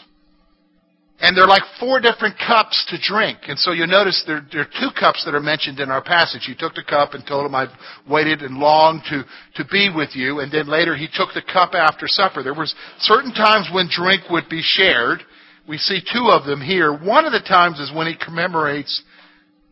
And 1.22 1.36
they're 1.36 1.48
like 1.48 1.64
four 1.80 2.00
different 2.00 2.36
cups 2.38 2.86
to 2.90 2.98
drink. 3.02 3.40
And 3.48 3.60
so 3.60 3.72
you'll 3.72 3.88
notice 3.88 4.24
there, 4.26 4.46
there, 4.54 4.62
are 4.62 4.80
two 4.80 4.90
cups 4.98 5.26
that 5.26 5.36
are 5.36 5.42
mentioned 5.42 5.82
in 5.82 5.92
our 5.92 6.02
passage. 6.02 6.44
He 6.46 6.56
took 6.56 6.76
the 6.76 6.84
cup 6.84 7.14
and 7.14 7.28
told 7.28 7.46
him, 7.46 7.56
I've 7.56 7.76
waited 8.10 8.42
and 8.42 8.58
longed 8.58 9.02
to, 9.10 9.24
to 9.56 9.70
be 9.70 9.90
with 9.94 10.16
you. 10.16 10.40
And 10.40 10.50
then 10.50 10.68
later 10.68 10.96
he 10.96 11.10
took 11.12 11.34
the 11.34 11.42
cup 11.42 11.74
after 11.74 12.08
supper. 12.08 12.42
There 12.42 12.54
was 12.54 12.74
certain 13.00 13.34
times 13.34 13.70
when 13.74 13.90
drink 13.92 14.30
would 14.30 14.48
be 14.48 14.62
shared. 14.64 15.20
We 15.68 15.78
see 15.78 16.00
two 16.00 16.30
of 16.32 16.46
them 16.46 16.62
here. 16.62 16.94
One 16.94 17.26
of 17.26 17.34
the 17.34 17.44
times 17.46 17.80
is 17.80 17.92
when 17.94 18.08
he 18.08 18.16
commemorates 18.16 19.04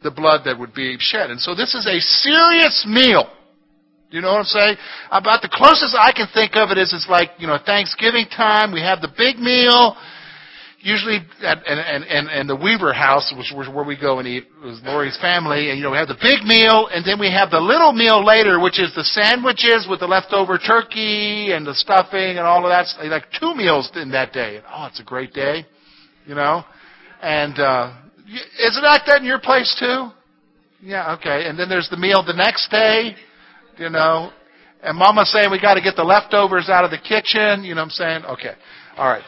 the 0.04 0.12
blood 0.12 0.42
that 0.46 0.60
would 0.60 0.74
be 0.74 0.98
shed. 1.00 1.32
And 1.32 1.40
so 1.40 1.56
this 1.56 1.74
is 1.74 1.88
a 1.88 2.00
serious 2.00 2.86
meal. 2.88 3.32
You 4.10 4.22
know 4.22 4.32
what 4.32 4.40
I'm 4.40 4.46
saying? 4.46 4.76
About 5.12 5.42
the 5.42 5.50
closest 5.52 5.96
I 5.96 6.12
can 6.12 6.28
think 6.34 6.56
of 6.56 6.72
it 6.72 6.78
is 6.78 6.94
it's 6.94 7.08
like, 7.10 7.32
you 7.40 7.48
know, 7.48 7.58
Thanksgiving 7.66 8.28
time, 8.28 8.72
we 8.72 8.80
have 8.80 9.02
the 9.02 9.12
big 9.18 9.38
meal, 9.38 9.98
usually 10.88 11.20
at 11.44 11.68
and, 11.68 11.80
and, 11.80 12.04
and, 12.06 12.30
and 12.30 12.50
the 12.50 12.56
Weaver 12.56 12.94
house, 12.94 13.34
which 13.38 13.52
was 13.54 13.68
where 13.68 13.84
we 13.84 14.00
go 14.00 14.20
and 14.20 14.28
eat, 14.28 14.48
was 14.64 14.80
Lori's 14.86 15.18
family, 15.20 15.70
and 15.70 15.78
you 15.78 15.84
know, 15.84 15.92
we 15.92 15.98
have 15.98 16.08
the 16.08 16.16
big 16.22 16.48
meal, 16.48 16.88
and 16.88 17.04
then 17.04 17.20
we 17.20 17.30
have 17.30 17.52
the 17.52 17.60
little 17.60 17.92
meal 17.92 18.24
later, 18.24 18.58
which 18.60 18.80
is 18.80 18.96
the 18.96 19.04
sandwiches 19.04 19.86
with 19.90 20.00
the 20.00 20.08
leftover 20.08 20.58
turkey 20.58 21.52
and 21.52 21.68
the 21.68 21.76
stuffing 21.76 22.40
and 22.40 22.48
all 22.48 22.64
of 22.64 22.72
that. 22.72 22.88
Like 23.06 23.26
two 23.38 23.54
meals 23.54 23.92
in 23.96 24.12
that 24.12 24.32
day. 24.32 24.62
Oh, 24.64 24.86
it's 24.86 25.02
a 25.02 25.04
great 25.04 25.34
day, 25.34 25.66
you 26.26 26.36
know? 26.36 26.64
And, 27.22 27.60
uh, 27.60 27.94
is 28.26 28.78
it 28.78 28.84
like 28.84 29.04
that 29.08 29.20
in 29.20 29.26
your 29.26 29.40
place 29.40 29.76
too? 29.78 30.10
Yeah, 30.82 31.16
okay. 31.16 31.48
And 31.48 31.60
then 31.60 31.68
there's 31.68 31.90
the 31.90 31.98
meal 31.98 32.24
the 32.24 32.34
next 32.34 32.72
day, 32.72 33.16
you 33.78 33.90
know, 33.90 34.32
and 34.84 34.98
mama's 34.98 35.32
saying 35.32 35.52
we 35.52 35.60
got 35.60 35.74
to 35.74 35.82
get 35.82 35.96
the 35.96 36.04
leftovers 36.04 36.70
out 36.70 36.86
of 36.86 36.92
the 36.92 36.98
kitchen, 36.98 37.64
you 37.64 37.76
know 37.76 37.82
what 37.82 37.86
I'm 37.86 37.90
saying? 37.90 38.26
Okay. 38.26 38.54
All 38.96 39.10
right. 39.10 39.24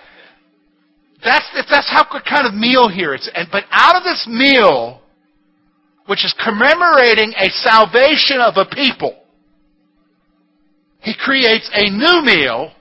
That's, 1.24 1.46
that's 1.70 1.90
how 1.90 2.06
kind 2.28 2.48
of 2.48 2.54
meal 2.54 2.88
here. 2.88 3.14
It's, 3.14 3.30
and, 3.34 3.50
but 3.52 3.66
out 3.72 3.96
of 3.96 4.04
this 4.04 4.26
meal, 4.30 5.02
which 6.06 6.24
is 6.24 6.34
commemorating 6.44 7.34
a 7.38 7.50
salvation 7.50 8.40
of 8.40 8.56
a 8.58 8.66
people, 8.74 9.16
he 11.02 11.14
creates 11.18 11.70
a 11.74 11.90
new 11.90 12.22
meal 12.24 12.72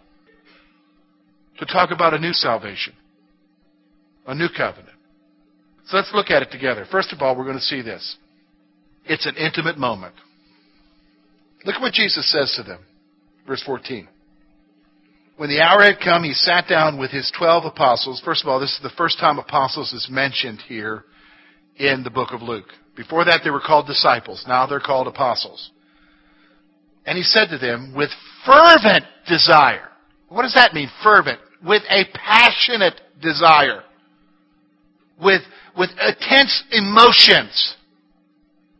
to 1.59 1.66
talk 1.66 1.90
about 1.90 2.14
a 2.14 2.18
new 2.18 2.33
salvation, 2.33 2.92
a 4.26 4.35
new 4.35 4.49
covenant. 4.57 4.97
So 5.87 5.97
let's 5.97 6.11
look 6.14 6.30
at 6.30 6.42
it 6.42 6.50
together. 6.50 6.87
First 6.90 7.12
of 7.12 7.23
all, 7.23 7.37
we're 7.37 7.45
going 7.45 7.57
to 7.57 7.62
see 7.62 7.83
this. 7.83 8.16
It's 9.07 9.26
an 9.26 9.37
intimate 9.37 9.78
moment. 9.78 10.14
Look 11.64 11.76
at 11.76 11.80
what 11.80 11.95
Jesus 11.95 12.30
says 12.30 12.54
to 12.57 12.62
them. 12.62 12.80
Verse 13.47 13.62
14. 13.64 14.07
When 15.38 15.50
the 15.50 15.61
hour 15.61 15.85
had 15.85 16.00
come, 16.02 16.25
he 16.25 16.35
sat 16.35 16.66
down 16.68 16.99
with 16.99 17.12
his 17.12 17.33
twelve 17.38 17.64
apostles. 17.64 18.21
First 18.25 18.42
of 18.42 18.49
all, 18.49 18.59
this 18.59 18.73
is 18.73 18.80
the 18.83 18.90
first 18.99 19.21
time 19.21 19.38
apostles 19.38 19.92
is 19.92 20.09
mentioned 20.11 20.61
here 20.66 21.04
in 21.76 22.02
the 22.02 22.11
book 22.11 22.30
of 22.33 22.42
Luke. 22.42 22.66
Before 22.97 23.25
that, 23.25 23.42
they 23.45 23.50
were 23.50 23.62
called 23.64 23.87
disciples. 23.87 24.45
Now 24.49 24.66
they're 24.66 24.80
called 24.80 25.07
apostles. 25.07 25.71
And 27.07 27.16
he 27.16 27.23
said 27.23 27.50
to 27.50 27.59
them, 27.59 27.95
with 27.97 28.11
fervent 28.45 29.04
desire. 29.28 29.88
What 30.28 30.42
does 30.42 30.54
that 30.54 30.75
mean, 30.75 30.90
fervent? 31.04 31.38
With 31.64 31.83
a 31.88 32.02
passionate 32.12 33.00
desire. 33.23 33.85
With, 35.23 35.42
with 35.76 35.90
intense 35.90 36.64
emotions. 36.73 37.76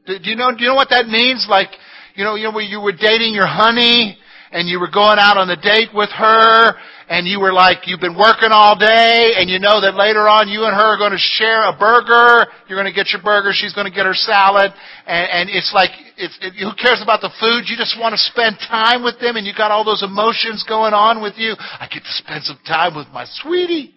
Do, 0.07 0.19
do 0.19 0.29
you 0.29 0.35
know, 0.35 0.50
do 0.50 0.65
you 0.65 0.71
know 0.71 0.75
what 0.75 0.91
that 0.91 1.07
means? 1.07 1.47
Like, 1.49 1.69
you 2.17 2.25
know, 2.25 2.35
you 2.35 2.50
know, 2.50 2.59
you 2.59 2.81
were 2.81 2.91
dating 2.91 3.33
your 3.33 3.47
honey 3.47 4.19
and 4.52 4.69
you 4.69 4.81
were 4.81 4.90
going 4.90 5.19
out 5.19 5.37
on 5.37 5.50
a 5.50 5.57
date 5.57 5.90
with 5.93 6.11
her 6.11 6.75
and 7.09 7.26
you 7.26 7.40
were 7.40 7.52
like, 7.52 7.88
you've 7.88 8.00
been 8.00 8.17
working 8.17 8.52
all 8.52 8.76
day 8.76 9.35
and 9.37 9.49
you 9.49 9.59
know 9.59 9.81
that 9.81 9.97
later 9.97 10.28
on 10.28 10.49
you 10.49 10.64
and 10.64 10.75
her 10.76 10.97
are 10.97 11.00
going 11.00 11.12
to 11.12 11.21
share 11.21 11.69
a 11.69 11.75
burger. 11.76 12.49
You're 12.69 12.76
going 12.76 12.88
to 12.88 12.97
get 12.97 13.12
your 13.12 13.23
burger. 13.23 13.50
She's 13.52 13.73
going 13.73 13.88
to 13.88 13.95
get 13.95 14.05
her 14.05 14.17
salad. 14.17 14.73
And, 15.07 15.26
and 15.28 15.45
it's 15.49 15.73
like, 15.73 15.90
it's, 16.17 16.37
it, 16.40 16.57
who 16.61 16.73
cares 16.76 17.00
about 17.00 17.21
the 17.21 17.33
food? 17.40 17.69
You 17.69 17.76
just 17.76 17.97
want 18.00 18.12
to 18.12 18.21
spend 18.21 18.57
time 18.61 19.05
with 19.05 19.21
them 19.21 19.37
and 19.37 19.47
you 19.47 19.52
got 19.57 19.71
all 19.71 19.85
those 19.85 20.02
emotions 20.02 20.64
going 20.69 20.93
on 20.93 21.21
with 21.21 21.37
you. 21.37 21.57
I 21.59 21.88
get 21.93 22.05
to 22.05 22.14
spend 22.21 22.45
some 22.45 22.61
time 22.64 22.97
with 22.97 23.09
my 23.09 23.25
sweetie. 23.40 23.95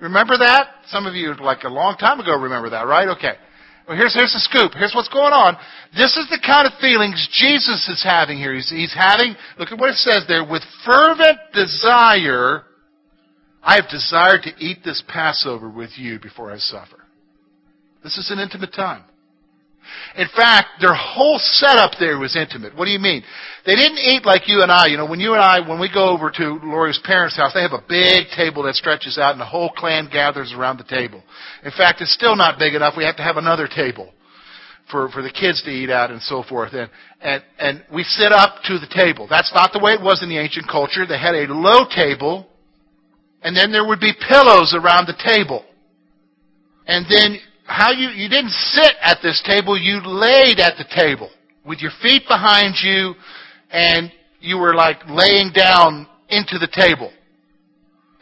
Remember 0.00 0.36
that? 0.38 0.86
Some 0.88 1.06
of 1.06 1.14
you, 1.14 1.34
like 1.40 1.64
a 1.64 1.72
long 1.72 1.96
time 1.96 2.20
ago, 2.20 2.36
remember 2.38 2.70
that, 2.70 2.86
right? 2.86 3.08
Okay. 3.16 3.34
Well, 3.86 3.96
here's, 3.96 4.14
here's 4.14 4.32
the 4.32 4.40
scoop. 4.40 4.72
Here's 4.74 4.94
what's 4.94 5.08
going 5.08 5.32
on. 5.32 5.56
This 5.96 6.16
is 6.16 6.28
the 6.28 6.42
kind 6.44 6.66
of 6.66 6.72
feelings 6.80 7.28
Jesus 7.32 7.88
is 7.88 8.02
having 8.02 8.36
here. 8.36 8.52
He's, 8.54 8.68
he's 8.68 8.94
having, 8.94 9.36
look 9.58 9.70
at 9.70 9.78
what 9.78 9.90
it 9.90 9.96
says 9.96 10.24
there, 10.26 10.44
with 10.44 10.62
fervent 10.84 11.38
desire, 11.54 12.64
I 13.62 13.76
have 13.76 13.88
desired 13.88 14.42
to 14.42 14.50
eat 14.58 14.78
this 14.84 15.02
Passover 15.06 15.68
with 15.70 15.90
you 15.96 16.18
before 16.18 16.52
I 16.52 16.58
suffer. 16.58 17.04
This 18.02 18.18
is 18.18 18.30
an 18.30 18.40
intimate 18.40 18.72
time. 18.72 19.04
In 20.16 20.28
fact, 20.34 20.80
their 20.80 20.94
whole 20.94 21.38
setup 21.38 21.92
there 21.98 22.18
was 22.18 22.36
intimate. 22.36 22.76
What 22.76 22.86
do 22.86 22.90
you 22.90 22.98
mean? 22.98 23.22
They 23.64 23.74
didn't 23.74 23.98
eat 23.98 24.24
like 24.24 24.48
you 24.48 24.62
and 24.62 24.70
I. 24.70 24.86
You 24.86 24.96
know, 24.96 25.06
when 25.06 25.20
you 25.20 25.32
and 25.32 25.42
I, 25.42 25.66
when 25.66 25.80
we 25.80 25.90
go 25.92 26.08
over 26.08 26.30
to 26.30 26.60
Lori's 26.62 27.00
parents' 27.04 27.36
house, 27.36 27.52
they 27.54 27.62
have 27.62 27.72
a 27.72 27.84
big 27.88 28.28
table 28.36 28.62
that 28.64 28.74
stretches 28.74 29.18
out 29.18 29.32
and 29.32 29.40
the 29.40 29.46
whole 29.46 29.70
clan 29.70 30.08
gathers 30.10 30.52
around 30.56 30.78
the 30.78 30.84
table. 30.84 31.22
In 31.64 31.72
fact, 31.72 32.00
it's 32.00 32.14
still 32.14 32.36
not 32.36 32.58
big 32.58 32.74
enough. 32.74 32.94
We 32.96 33.04
have 33.04 33.16
to 33.16 33.22
have 33.22 33.36
another 33.36 33.68
table 33.68 34.12
for, 34.90 35.08
for 35.10 35.22
the 35.22 35.30
kids 35.30 35.62
to 35.64 35.70
eat 35.70 35.90
at 35.90 36.10
and 36.10 36.22
so 36.22 36.42
forth. 36.42 36.72
And, 36.72 36.90
and, 37.20 37.42
and 37.58 37.84
we 37.92 38.04
sit 38.04 38.32
up 38.32 38.62
to 38.64 38.78
the 38.78 38.88
table. 38.88 39.26
That's 39.28 39.52
not 39.54 39.72
the 39.72 39.80
way 39.80 39.92
it 39.92 40.00
was 40.02 40.22
in 40.22 40.28
the 40.28 40.38
ancient 40.38 40.68
culture. 40.68 41.06
They 41.06 41.18
had 41.18 41.34
a 41.34 41.52
low 41.52 41.86
table 41.94 42.48
and 43.42 43.56
then 43.56 43.70
there 43.70 43.86
would 43.86 44.00
be 44.00 44.12
pillows 44.28 44.74
around 44.76 45.06
the 45.06 45.14
table. 45.22 45.64
And 46.86 47.06
then 47.08 47.38
how 47.66 47.92
you, 47.92 48.08
you 48.08 48.28
didn't 48.28 48.50
sit 48.50 48.92
at 49.02 49.18
this 49.22 49.42
table, 49.46 49.78
you 49.78 50.00
laid 50.04 50.60
at 50.60 50.78
the 50.78 50.86
table 50.94 51.30
with 51.64 51.80
your 51.80 51.90
feet 52.02 52.22
behind 52.28 52.74
you 52.82 53.14
and 53.70 54.12
you 54.40 54.58
were 54.58 54.74
like 54.74 54.98
laying 55.08 55.52
down 55.52 56.06
into 56.28 56.58
the 56.58 56.68
table. 56.72 57.12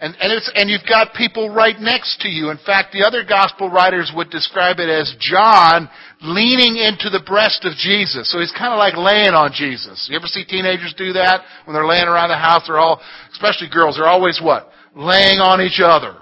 And, 0.00 0.14
and, 0.20 0.32
it's, 0.32 0.50
and 0.54 0.68
you've 0.68 0.88
got 0.88 1.14
people 1.14 1.54
right 1.54 1.78
next 1.78 2.20
to 2.20 2.28
you. 2.28 2.50
In 2.50 2.58
fact, 2.66 2.92
the 2.92 3.06
other 3.06 3.24
gospel 3.24 3.70
writers 3.70 4.12
would 4.14 4.28
describe 4.28 4.76
it 4.78 4.88
as 4.88 5.14
John 5.20 5.88
leaning 6.20 6.76
into 6.76 7.08
the 7.08 7.22
breast 7.24 7.64
of 7.64 7.72
Jesus. 7.76 8.30
So 8.30 8.40
he's 8.40 8.52
kind 8.52 8.72
of 8.72 8.78
like 8.78 8.96
laying 8.96 9.32
on 9.32 9.52
Jesus. 9.54 10.08
You 10.10 10.16
ever 10.16 10.26
see 10.26 10.44
teenagers 10.44 10.94
do 10.98 11.12
that? 11.14 11.40
When 11.64 11.74
they're 11.74 11.86
laying 11.86 12.08
around 12.08 12.28
the 12.28 12.36
house, 12.36 12.64
they're 12.66 12.80
all, 12.80 13.00
especially 13.32 13.68
girls, 13.70 13.96
they're 13.96 14.10
always 14.10 14.40
what? 14.42 14.68
Laying 14.96 15.38
on 15.38 15.60
each 15.60 15.80
other. 15.80 16.16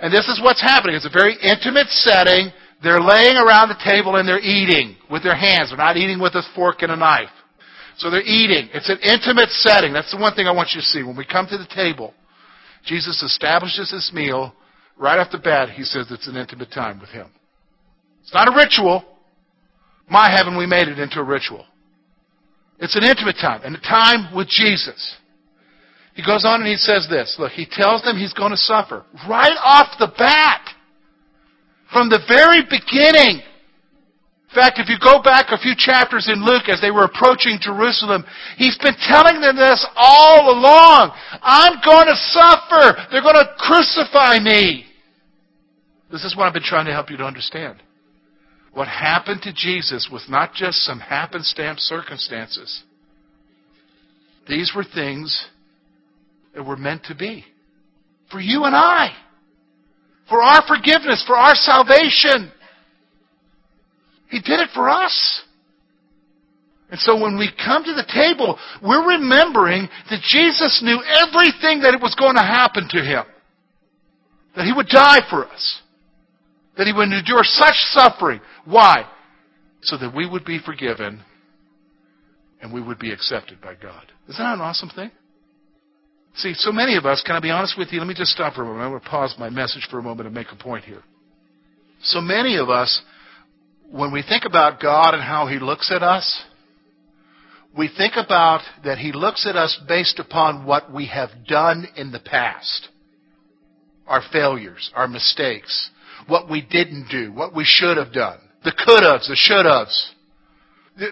And 0.00 0.12
this 0.12 0.26
is 0.26 0.40
what's 0.42 0.62
happening. 0.62 0.96
It's 0.96 1.06
a 1.06 1.12
very 1.12 1.36
intimate 1.42 1.88
setting. 1.90 2.50
They're 2.82 3.00
laying 3.00 3.36
around 3.36 3.68
the 3.68 3.82
table 3.84 4.16
and 4.16 4.28
they're 4.28 4.40
eating 4.40 4.96
with 5.10 5.22
their 5.22 5.36
hands. 5.36 5.70
They're 5.70 5.78
not 5.78 5.96
eating 5.96 6.20
with 6.20 6.34
a 6.34 6.42
fork 6.54 6.82
and 6.82 6.92
a 6.92 6.96
knife. 6.96 7.30
So 7.96 8.10
they're 8.10 8.22
eating. 8.22 8.68
It's 8.72 8.88
an 8.88 8.98
intimate 9.02 9.50
setting. 9.50 9.92
That's 9.92 10.12
the 10.12 10.20
one 10.20 10.34
thing 10.34 10.46
I 10.46 10.52
want 10.52 10.70
you 10.74 10.80
to 10.80 10.86
see. 10.86 11.02
When 11.02 11.16
we 11.16 11.26
come 11.26 11.46
to 11.50 11.58
the 11.58 11.66
table, 11.74 12.14
Jesus 12.84 13.22
establishes 13.22 13.90
this 13.90 14.12
meal. 14.14 14.54
Right 14.96 15.18
off 15.18 15.32
the 15.32 15.38
bat, 15.38 15.70
he 15.70 15.82
says 15.82 16.06
it's 16.10 16.28
an 16.28 16.36
intimate 16.36 16.70
time 16.70 17.00
with 17.00 17.10
him. 17.10 17.28
It's 18.22 18.34
not 18.34 18.48
a 18.48 18.56
ritual. 18.56 19.04
My, 20.08 20.30
haven't 20.30 20.56
we 20.56 20.66
made 20.66 20.88
it 20.88 20.98
into 20.98 21.18
a 21.20 21.24
ritual? 21.24 21.64
It's 22.78 22.94
an 22.96 23.02
intimate 23.02 23.36
time, 23.40 23.62
and 23.64 23.74
a 23.74 23.80
time 23.80 24.34
with 24.34 24.48
Jesus. 24.48 25.16
He 26.14 26.24
goes 26.24 26.44
on 26.44 26.60
and 26.60 26.68
he 26.68 26.76
says 26.76 27.06
this. 27.10 27.36
Look, 27.38 27.52
he 27.52 27.66
tells 27.70 28.02
them 28.02 28.16
he's 28.16 28.32
going 28.32 28.50
to 28.50 28.56
suffer. 28.56 29.04
Right 29.28 29.56
off 29.62 29.98
the 29.98 30.12
bat. 30.18 30.68
From 31.92 32.08
the 32.08 32.20
very 32.28 32.62
beginning. 32.62 33.42
In 34.48 34.54
fact, 34.54 34.78
if 34.78 34.88
you 34.88 34.96
go 35.02 35.22
back 35.22 35.46
a 35.50 35.58
few 35.58 35.74
chapters 35.76 36.28
in 36.32 36.44
Luke 36.44 36.68
as 36.68 36.80
they 36.80 36.90
were 36.90 37.04
approaching 37.04 37.58
Jerusalem, 37.60 38.24
he's 38.56 38.78
been 38.78 38.96
telling 39.06 39.40
them 39.40 39.56
this 39.56 39.86
all 39.94 40.50
along. 40.50 41.12
I'm 41.42 41.80
going 41.84 42.06
to 42.06 42.16
suffer. 42.16 42.96
They're 43.10 43.22
going 43.22 43.36
to 43.36 43.52
crucify 43.58 44.38
me. 44.40 44.86
This 46.10 46.24
is 46.24 46.34
what 46.34 46.46
I've 46.46 46.54
been 46.54 46.62
trying 46.62 46.86
to 46.86 46.92
help 46.92 47.10
you 47.10 47.18
to 47.18 47.24
understand. 47.24 47.82
What 48.72 48.88
happened 48.88 49.42
to 49.42 49.52
Jesus 49.52 50.08
was 50.10 50.24
not 50.28 50.54
just 50.54 50.78
some 50.78 51.00
happenstance 51.00 51.80
circumstances. 51.80 52.84
These 54.48 54.72
were 54.74 54.84
things 54.84 55.46
that 56.54 56.64
were 56.64 56.76
meant 56.76 57.04
to 57.04 57.14
be. 57.14 57.44
For 58.30 58.40
you 58.40 58.64
and 58.64 58.74
I 58.74 59.14
for 60.28 60.42
our 60.42 60.62
forgiveness, 60.66 61.24
for 61.26 61.36
our 61.36 61.54
salvation. 61.54 62.52
He 64.30 64.40
did 64.40 64.60
it 64.60 64.70
for 64.74 64.88
us. 64.88 65.42
And 66.90 67.00
so 67.00 67.20
when 67.20 67.38
we 67.38 67.50
come 67.64 67.84
to 67.84 67.92
the 67.92 68.06
table, 68.12 68.58
we're 68.82 69.16
remembering 69.16 69.88
that 70.10 70.20
Jesus 70.22 70.80
knew 70.82 71.00
everything 71.02 71.82
that 71.82 71.98
was 72.00 72.14
going 72.14 72.36
to 72.36 72.42
happen 72.42 72.88
to 72.90 73.02
him. 73.02 73.24
That 74.56 74.64
he 74.64 74.72
would 74.72 74.88
die 74.88 75.20
for 75.28 75.46
us. 75.46 75.80
That 76.76 76.86
he 76.86 76.92
would 76.92 77.08
endure 77.08 77.42
such 77.42 77.74
suffering. 77.90 78.40
Why? 78.64 79.04
So 79.82 79.98
that 79.98 80.14
we 80.14 80.28
would 80.28 80.44
be 80.44 80.58
forgiven 80.64 81.22
and 82.60 82.72
we 82.72 82.80
would 82.80 82.98
be 82.98 83.12
accepted 83.12 83.60
by 83.60 83.74
God. 83.74 84.04
Isn't 84.28 84.42
that 84.42 84.54
an 84.54 84.60
awesome 84.60 84.90
thing? 84.90 85.10
See, 86.38 86.54
so 86.54 86.70
many 86.70 86.96
of 86.96 87.04
us, 87.04 87.20
can 87.26 87.34
I 87.34 87.40
be 87.40 87.50
honest 87.50 87.76
with 87.76 87.88
you? 87.90 87.98
Let 87.98 88.06
me 88.06 88.14
just 88.14 88.30
stop 88.30 88.54
for 88.54 88.62
a 88.62 88.64
moment. 88.64 88.84
I'm 88.84 88.90
going 88.92 89.00
to 89.00 89.08
pause 89.08 89.34
my 89.40 89.50
message 89.50 89.88
for 89.90 89.98
a 89.98 90.02
moment 90.02 90.28
and 90.28 90.34
make 90.34 90.46
a 90.52 90.56
point 90.56 90.84
here. 90.84 91.02
So 92.02 92.20
many 92.20 92.58
of 92.58 92.70
us, 92.70 93.00
when 93.90 94.12
we 94.12 94.22
think 94.22 94.44
about 94.44 94.80
God 94.80 95.14
and 95.14 95.22
how 95.22 95.48
He 95.48 95.58
looks 95.58 95.90
at 95.90 96.04
us, 96.04 96.44
we 97.76 97.88
think 97.88 98.12
about 98.16 98.60
that 98.84 98.98
He 98.98 99.10
looks 99.10 99.48
at 99.48 99.56
us 99.56 99.80
based 99.88 100.20
upon 100.20 100.64
what 100.64 100.92
we 100.92 101.06
have 101.06 101.30
done 101.48 101.88
in 101.96 102.12
the 102.12 102.20
past. 102.20 102.86
Our 104.06 104.22
failures, 104.32 104.92
our 104.94 105.08
mistakes, 105.08 105.90
what 106.28 106.48
we 106.48 106.62
didn't 106.62 107.08
do, 107.10 107.32
what 107.32 107.52
we 107.52 107.64
should 107.64 107.96
have 107.96 108.12
done, 108.12 108.38
the 108.62 108.72
could 108.72 109.02
haves, 109.02 109.26
the 109.26 109.34
should 109.34 109.66
haves. 109.66 110.14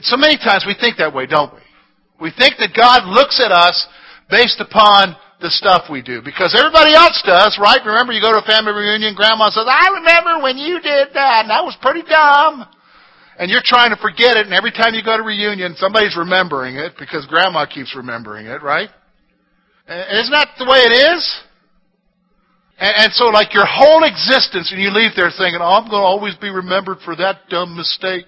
So 0.02 0.16
many 0.16 0.36
times 0.36 0.64
we 0.64 0.76
think 0.80 0.98
that 0.98 1.12
way, 1.12 1.26
don't 1.26 1.52
we? 1.52 1.60
We 2.20 2.30
think 2.30 2.54
that 2.58 2.76
God 2.76 3.08
looks 3.08 3.42
at 3.44 3.50
us 3.50 3.88
based 4.30 4.60
upon 4.60 5.16
the 5.40 5.50
stuff 5.50 5.90
we 5.90 6.02
do. 6.02 6.22
Because 6.24 6.56
everybody 6.56 6.94
else 6.94 7.20
does, 7.26 7.58
right? 7.60 7.80
Remember 7.84 8.12
you 8.12 8.20
go 8.20 8.32
to 8.32 8.42
a 8.42 8.48
family 8.48 8.72
reunion, 8.72 9.14
grandma 9.14 9.50
says, 9.50 9.68
I 9.68 10.00
remember 10.00 10.42
when 10.42 10.56
you 10.56 10.80
did 10.80 11.12
that, 11.14 11.44
and 11.44 11.50
that 11.50 11.64
was 11.64 11.76
pretty 11.80 12.02
dumb. 12.02 12.64
And 13.38 13.50
you're 13.50 13.64
trying 13.64 13.90
to 13.90 14.00
forget 14.00 14.36
it, 14.36 14.48
and 14.48 14.54
every 14.54 14.72
time 14.72 14.94
you 14.94 15.04
go 15.04 15.16
to 15.16 15.22
reunion, 15.22 15.76
somebody's 15.76 16.16
remembering 16.16 16.76
it 16.76 16.94
because 16.98 17.26
grandma 17.26 17.66
keeps 17.66 17.94
remembering 17.94 18.46
it, 18.46 18.62
right? 18.62 18.88
And 19.86 20.18
isn't 20.18 20.32
that 20.32 20.56
the 20.58 20.64
way 20.64 20.80
it 20.88 20.94
is? 21.14 21.22
And, 22.78 22.94
and 22.96 23.12
so 23.12 23.26
like 23.26 23.52
your 23.52 23.68
whole 23.68 24.04
existence, 24.04 24.72
and 24.72 24.80
you 24.80 24.88
leave 24.88 25.12
there 25.16 25.30
thinking, 25.36 25.60
oh, 25.60 25.76
I'm 25.76 25.90
going 25.90 26.00
to 26.00 26.08
always 26.08 26.34
be 26.36 26.48
remembered 26.48 26.98
for 27.04 27.14
that 27.16 27.48
dumb 27.50 27.76
mistake. 27.76 28.26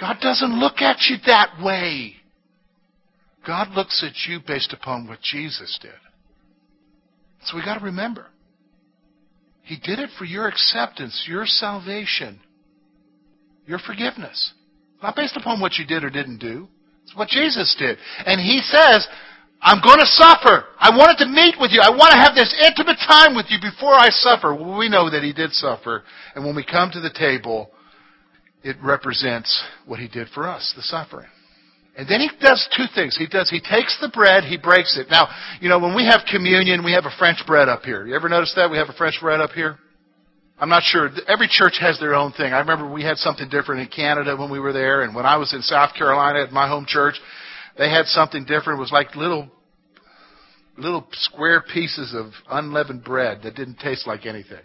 God 0.00 0.16
doesn't 0.20 0.58
look 0.58 0.80
at 0.80 0.96
you 1.10 1.16
that 1.26 1.62
way. 1.62 2.16
God 3.46 3.70
looks 3.70 4.04
at 4.06 4.30
you 4.30 4.40
based 4.46 4.72
upon 4.72 5.08
what 5.08 5.20
Jesus 5.20 5.78
did. 5.80 5.90
So 7.44 7.56
we 7.56 7.64
got 7.64 7.78
to 7.78 7.84
remember. 7.84 8.26
He 9.62 9.76
did 9.76 9.98
it 9.98 10.10
for 10.18 10.24
your 10.24 10.48
acceptance, 10.48 11.24
your 11.28 11.46
salvation, 11.46 12.40
your 13.66 13.78
forgiveness. 13.78 14.52
Not 15.02 15.16
based 15.16 15.36
upon 15.36 15.60
what 15.60 15.74
you 15.74 15.86
did 15.86 16.04
or 16.04 16.10
didn't 16.10 16.38
do. 16.38 16.68
It's 17.04 17.16
what 17.16 17.28
Jesus 17.28 17.74
did. 17.78 17.98
And 18.24 18.40
He 18.40 18.60
says, 18.60 19.06
I'm 19.60 19.82
going 19.82 19.98
to 19.98 20.06
suffer. 20.06 20.64
I 20.78 20.90
wanted 20.90 21.24
to 21.24 21.30
meet 21.30 21.56
with 21.60 21.70
you. 21.72 21.80
I 21.82 21.90
want 21.90 22.12
to 22.12 22.18
have 22.18 22.34
this 22.34 22.54
intimate 22.64 22.98
time 23.06 23.34
with 23.34 23.46
you 23.48 23.58
before 23.60 23.94
I 23.94 24.08
suffer. 24.10 24.54
Well, 24.54 24.78
we 24.78 24.88
know 24.88 25.10
that 25.10 25.22
He 25.22 25.32
did 25.32 25.52
suffer. 25.52 26.04
And 26.34 26.44
when 26.44 26.56
we 26.56 26.64
come 26.64 26.90
to 26.92 27.00
the 27.00 27.12
table, 27.12 27.70
it 28.62 28.76
represents 28.82 29.62
what 29.86 29.98
He 29.98 30.08
did 30.08 30.28
for 30.28 30.48
us, 30.48 30.72
the 30.76 30.82
suffering. 30.82 31.28
And 31.96 32.08
then 32.08 32.20
he 32.20 32.30
does 32.40 32.66
two 32.74 32.86
things. 32.94 33.16
He 33.16 33.26
does, 33.26 33.50
he 33.50 33.60
takes 33.60 33.98
the 34.00 34.08
bread, 34.08 34.44
he 34.44 34.56
breaks 34.56 34.96
it. 34.98 35.08
Now, 35.10 35.28
you 35.60 35.68
know, 35.68 35.78
when 35.78 35.94
we 35.94 36.06
have 36.06 36.22
communion, 36.30 36.84
we 36.84 36.92
have 36.92 37.04
a 37.04 37.14
French 37.18 37.38
bread 37.46 37.68
up 37.68 37.82
here. 37.82 38.06
You 38.06 38.14
ever 38.14 38.30
notice 38.30 38.52
that? 38.56 38.70
We 38.70 38.78
have 38.78 38.88
a 38.88 38.94
French 38.94 39.18
bread 39.20 39.40
up 39.40 39.50
here? 39.50 39.76
I'm 40.58 40.70
not 40.70 40.84
sure. 40.84 41.10
Every 41.28 41.48
church 41.48 41.76
has 41.80 41.98
their 41.98 42.14
own 42.14 42.32
thing. 42.32 42.52
I 42.52 42.60
remember 42.60 42.90
we 42.90 43.02
had 43.02 43.16
something 43.18 43.48
different 43.48 43.82
in 43.82 43.88
Canada 43.88 44.36
when 44.36 44.50
we 44.50 44.60
were 44.60 44.72
there, 44.72 45.02
and 45.02 45.14
when 45.14 45.26
I 45.26 45.36
was 45.36 45.52
in 45.52 45.60
South 45.60 45.94
Carolina 45.94 46.40
at 46.42 46.52
my 46.52 46.68
home 46.68 46.86
church, 46.86 47.16
they 47.76 47.90
had 47.90 48.06
something 48.06 48.44
different. 48.44 48.78
It 48.78 48.82
was 48.82 48.92
like 48.92 49.16
little, 49.16 49.50
little 50.78 51.06
square 51.12 51.62
pieces 51.62 52.14
of 52.14 52.32
unleavened 52.48 53.04
bread 53.04 53.40
that 53.42 53.54
didn't 53.54 53.80
taste 53.80 54.06
like 54.06 54.24
anything. 54.24 54.60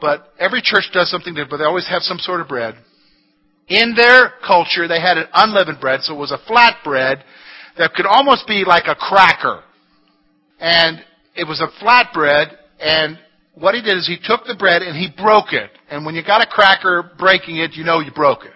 But 0.00 0.32
every 0.38 0.62
church 0.62 0.90
does 0.92 1.10
something 1.10 1.32
different, 1.32 1.50
but 1.50 1.56
they 1.58 1.64
always 1.64 1.88
have 1.88 2.02
some 2.02 2.18
sort 2.18 2.40
of 2.40 2.48
bread. 2.48 2.74
In 3.70 3.94
their 3.94 4.32
culture, 4.44 4.88
they 4.88 5.00
had 5.00 5.16
an 5.16 5.28
unleavened 5.32 5.80
bread, 5.80 6.00
so 6.02 6.14
it 6.14 6.18
was 6.18 6.32
a 6.32 6.44
flat 6.48 6.78
bread 6.82 7.22
that 7.78 7.94
could 7.94 8.04
almost 8.04 8.48
be 8.48 8.64
like 8.66 8.84
a 8.88 8.96
cracker. 8.96 9.62
And 10.58 10.98
it 11.36 11.44
was 11.44 11.60
a 11.60 11.70
flat 11.78 12.12
bread, 12.12 12.48
and 12.80 13.16
what 13.54 13.76
he 13.76 13.80
did 13.80 13.96
is 13.96 14.08
he 14.08 14.18
took 14.22 14.44
the 14.44 14.56
bread 14.56 14.82
and 14.82 14.96
he 14.96 15.08
broke 15.16 15.52
it. 15.52 15.70
And 15.88 16.04
when 16.04 16.16
you 16.16 16.24
got 16.24 16.42
a 16.42 16.50
cracker 16.50 17.12
breaking 17.16 17.58
it, 17.58 17.74
you 17.74 17.84
know 17.84 18.00
you 18.00 18.10
broke 18.10 18.44
it. 18.44 18.52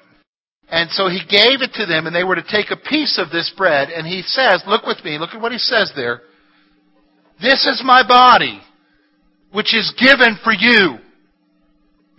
And 0.68 0.90
so 0.90 1.08
he 1.08 1.20
gave 1.20 1.62
it 1.62 1.72
to 1.74 1.86
them, 1.86 2.06
and 2.06 2.14
they 2.14 2.24
were 2.24 2.34
to 2.34 2.42
take 2.42 2.70
a 2.72 2.76
piece 2.76 3.16
of 3.16 3.30
this 3.30 3.52
bread, 3.56 3.90
and 3.90 4.06
he 4.06 4.22
says, 4.22 4.64
look 4.66 4.84
with 4.84 5.04
me, 5.04 5.18
look 5.18 5.30
at 5.30 5.40
what 5.40 5.52
he 5.52 5.58
says 5.58 5.92
there. 5.94 6.22
This 7.40 7.66
is 7.66 7.82
my 7.84 8.02
body, 8.06 8.60
which 9.52 9.74
is 9.74 9.94
given 9.96 10.38
for 10.42 10.52
you. 10.52 10.98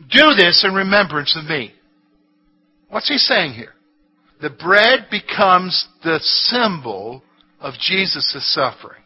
Do 0.10 0.34
this 0.38 0.64
in 0.66 0.74
remembrance 0.74 1.38
of 1.38 1.50
me. 1.50 1.74
What's 2.96 3.10
he 3.10 3.18
saying 3.18 3.56
here? 3.56 3.74
The 4.42 4.52
bread 4.52 5.08
becomes 5.12 5.86
the 6.02 6.18
symbol 6.22 7.24
of 7.60 7.74
Jesus' 7.74 8.54
suffering. 8.54 9.04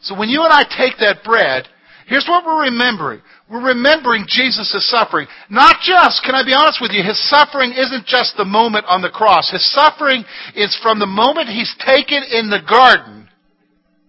So 0.00 0.18
when 0.18 0.30
you 0.30 0.42
and 0.42 0.50
I 0.50 0.62
take 0.62 0.96
that 1.00 1.22
bread, 1.22 1.68
here's 2.06 2.24
what 2.26 2.46
we're 2.46 2.62
remembering. 2.62 3.20
We're 3.50 3.74
remembering 3.76 4.24
Jesus' 4.26 4.88
suffering. 4.88 5.26
Not 5.50 5.76
just, 5.84 6.24
can 6.24 6.34
I 6.34 6.46
be 6.46 6.54
honest 6.54 6.78
with 6.80 6.92
you, 6.92 7.04
his 7.04 7.20
suffering 7.28 7.74
isn't 7.76 8.06
just 8.06 8.38
the 8.38 8.46
moment 8.46 8.86
on 8.88 9.02
the 9.02 9.10
cross. 9.10 9.50
His 9.52 9.70
suffering 9.70 10.24
is 10.56 10.74
from 10.82 10.98
the 10.98 11.04
moment 11.04 11.50
he's 11.50 11.76
taken 11.84 12.22
in 12.32 12.48
the 12.48 12.64
garden, 12.66 13.28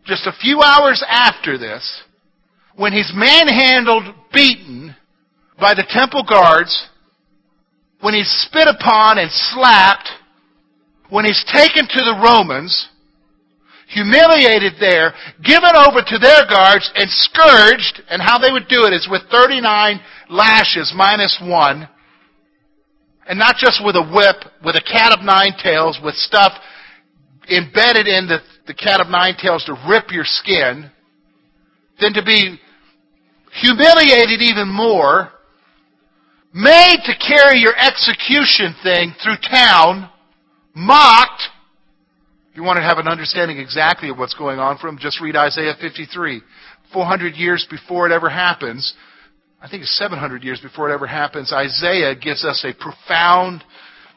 just 0.06 0.26
a 0.26 0.40
few 0.40 0.62
hours 0.62 1.04
after 1.06 1.58
this, 1.58 1.84
when 2.78 2.94
he's 2.94 3.12
manhandled, 3.14 4.06
beaten 4.34 4.96
by 5.60 5.74
the 5.74 5.86
temple 5.86 6.24
guards, 6.24 6.89
when 8.02 8.14
he's 8.14 8.30
spit 8.48 8.68
upon 8.68 9.18
and 9.18 9.30
slapped, 9.32 10.10
when 11.10 11.26
he's 11.26 11.44
taken 11.52 11.88
to 11.88 12.02
the 12.06 12.22
Romans, 12.24 12.90
humiliated 13.88 14.74
there, 14.80 15.14
given 15.44 15.72
over 15.76 16.02
to 16.06 16.18
their 16.20 16.46
guards, 16.48 16.90
and 16.96 17.10
scourged, 17.10 18.02
and 18.10 18.22
how 18.22 18.38
they 18.38 18.52
would 18.52 18.68
do 18.68 18.86
it 18.86 18.94
is 18.94 19.08
with 19.10 19.24
39 19.32 20.00
lashes 20.30 20.94
minus 20.96 21.42
one, 21.44 21.90
and 23.28 23.38
not 23.38 23.58
just 23.58 23.82
with 23.84 23.96
a 23.96 24.12
whip, 24.14 24.52
with 24.64 24.76
a 24.76 24.82
cat 24.82 25.12
of 25.12 25.24
nine 25.24 25.54
tails, 25.62 26.00
with 26.04 26.16
stuff 26.16 26.54
embedded 27.50 28.08
in 28.08 28.28
the, 28.28 28.40
the 28.68 28.74
cat 28.74 29.02
of 29.02 29.10
nine 29.10 29.36
tails 29.42 29.66
to 29.66 29.74
rip 29.90 30.12
your 30.12 30.26
skin, 30.26 30.90
then 32.00 32.14
to 32.14 32.24
be 32.24 32.60
humiliated 33.62 34.42
even 34.42 34.70
more, 34.70 35.32
made 36.54 36.98
to 37.06 37.14
carry 37.16 37.60
your 37.60 37.76
execution 37.78 38.76
thing 38.84 39.14
through 39.24 39.38
town, 39.50 40.10
mocked. 40.74 41.44
If 42.52 42.58
you 42.58 42.64
want 42.64 42.78
to 42.78 42.84
have 42.84 42.98
an 42.98 43.08
understanding 43.08 43.58
exactly 43.58 44.10
of 44.10 44.18
what's 44.18 44.34
going 44.34 44.60
on 44.60 44.78
from, 44.78 44.98
just 44.98 45.22
read 45.22 45.36
Isaiah 45.36 45.76
53. 45.80 46.42
400 46.92 47.36
years 47.36 47.68
before 47.70 48.10
it 48.10 48.12
ever 48.12 48.30
happens, 48.30 48.96
I 49.62 49.70
think 49.70 49.84
it's 49.84 49.98
700 49.98 50.44
years 50.44 50.60
before 50.60 50.90
it 50.90 50.94
ever 50.94 51.06
happens, 51.06 51.54
Isaiah 51.54 52.16
gives 52.16 52.44
us 52.44 52.66
a 52.66 52.74
profound 52.74 53.64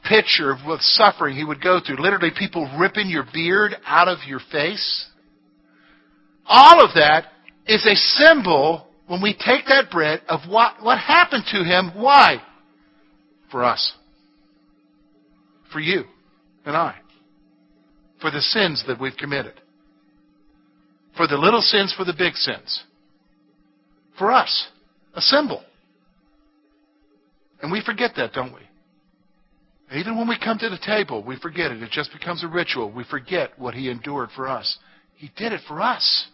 picture 0.08 0.50
of 0.50 0.60
what 0.64 0.80
suffering 0.80 1.36
he 1.36 1.44
would 1.44 1.62
go 1.62 1.80
through. 1.84 2.00
Literally, 2.00 2.30
people 2.36 2.70
ripping 2.78 3.08
your 3.08 3.24
beard 3.32 3.76
out 3.84 4.08
of 4.08 4.18
your 4.26 4.40
face. 4.50 5.06
All 6.46 6.82
of 6.82 6.94
that 6.94 7.26
is 7.66 7.86
a 7.86 7.94
symbol 7.94 8.86
when 9.12 9.20
we 9.20 9.34
take 9.34 9.66
that 9.66 9.90
bread 9.90 10.22
of 10.26 10.40
what, 10.48 10.82
what 10.82 10.98
happened 10.98 11.44
to 11.50 11.62
him, 11.62 11.92
why? 11.94 12.40
For 13.50 13.62
us. 13.62 13.92
For 15.70 15.80
you 15.80 16.04
and 16.64 16.74
I. 16.74 16.94
For 18.22 18.30
the 18.30 18.40
sins 18.40 18.82
that 18.86 18.98
we've 18.98 19.14
committed. 19.18 19.52
For 21.14 21.26
the 21.26 21.36
little 21.36 21.60
sins, 21.60 21.92
for 21.94 22.06
the 22.06 22.14
big 22.16 22.36
sins. 22.36 22.84
For 24.18 24.32
us. 24.32 24.68
A 25.14 25.20
symbol. 25.20 25.62
And 27.60 27.70
we 27.70 27.82
forget 27.84 28.12
that, 28.16 28.32
don't 28.32 28.54
we? 28.54 29.94
Even 29.94 30.16
when 30.16 30.26
we 30.26 30.38
come 30.42 30.56
to 30.56 30.70
the 30.70 30.80
table, 30.86 31.22
we 31.22 31.38
forget 31.38 31.70
it. 31.70 31.82
It 31.82 31.90
just 31.90 32.14
becomes 32.14 32.42
a 32.42 32.48
ritual. 32.48 32.90
We 32.90 33.04
forget 33.04 33.58
what 33.58 33.74
He 33.74 33.90
endured 33.90 34.30
for 34.34 34.48
us. 34.48 34.78
He 35.16 35.30
did 35.36 35.52
it 35.52 35.60
for 35.68 35.82
us. 35.82 36.28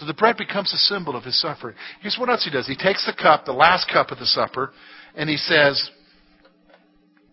So 0.00 0.06
the 0.06 0.14
bread 0.14 0.38
becomes 0.38 0.72
a 0.72 0.78
symbol 0.78 1.14
of 1.14 1.24
his 1.24 1.38
suffering. 1.38 1.76
Here's 2.00 2.16
what 2.18 2.30
else 2.30 2.42
he 2.42 2.50
does. 2.50 2.66
He 2.66 2.74
takes 2.74 3.04
the 3.04 3.12
cup, 3.12 3.44
the 3.44 3.52
last 3.52 3.86
cup 3.92 4.10
of 4.10 4.18
the 4.18 4.24
supper, 4.24 4.72
and 5.14 5.28
he 5.28 5.36
says, 5.36 5.90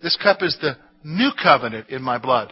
This 0.04 0.18
cup 0.22 0.44
is 0.44 0.58
the 0.62 0.76
new 1.02 1.30
covenant 1.42 1.88
in 1.88 2.02
my 2.02 2.18
blood. 2.18 2.52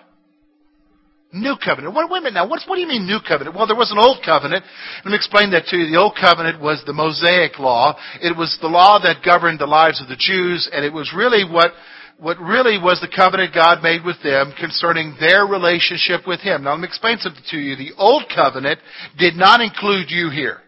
New 1.33 1.55
covenant. 1.57 1.93
Wait, 1.93 2.09
wait 2.09 2.19
a 2.19 2.21
minute 2.21 2.33
now. 2.35 2.47
What 2.47 2.61
do 2.65 2.79
you 2.79 2.87
mean 2.87 3.05
new 3.05 3.19
covenant? 3.27 3.57
Well, 3.57 3.67
there 3.67 3.75
was 3.75 3.91
an 3.91 3.97
old 3.97 4.19
covenant. 4.23 4.63
Let 5.03 5.11
me 5.11 5.17
explain 5.17 5.51
that 5.51 5.65
to 5.65 5.75
you. 5.75 5.91
The 5.91 5.99
old 5.99 6.15
covenant 6.15 6.61
was 6.61 6.81
the 6.85 6.93
Mosaic 6.93 7.59
law. 7.59 7.97
It 8.21 8.37
was 8.37 8.57
the 8.61 8.69
law 8.69 8.99
that 9.03 9.25
governed 9.25 9.59
the 9.59 9.67
lives 9.67 10.01
of 10.01 10.07
the 10.07 10.15
Jews, 10.15 10.69
and 10.71 10.85
it 10.85 10.93
was 10.93 11.11
really 11.13 11.43
what 11.43 11.71
what 12.19 12.39
really 12.39 12.77
was 12.77 13.01
the 13.01 13.13
covenant 13.13 13.53
God 13.53 13.83
made 13.83 14.03
with 14.05 14.21
them 14.23 14.53
concerning 14.59 15.15
their 15.19 15.45
relationship 15.45 16.25
with 16.25 16.39
Him. 16.39 16.63
Now 16.63 16.71
let 16.71 16.79
me 16.79 16.87
explain 16.87 17.17
something 17.19 17.43
to 17.49 17.57
you. 17.57 17.75
The 17.75 17.93
old 17.97 18.23
covenant 18.33 18.79
did 19.17 19.35
not 19.35 19.61
include 19.61 20.09
you 20.09 20.29
here. 20.29 20.59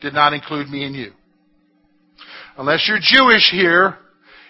Did 0.00 0.14
not 0.14 0.32
include 0.32 0.68
me 0.68 0.84
and 0.84 0.94
you. 0.94 1.12
Unless 2.56 2.86
you're 2.88 2.98
Jewish 3.00 3.50
here, 3.50 3.96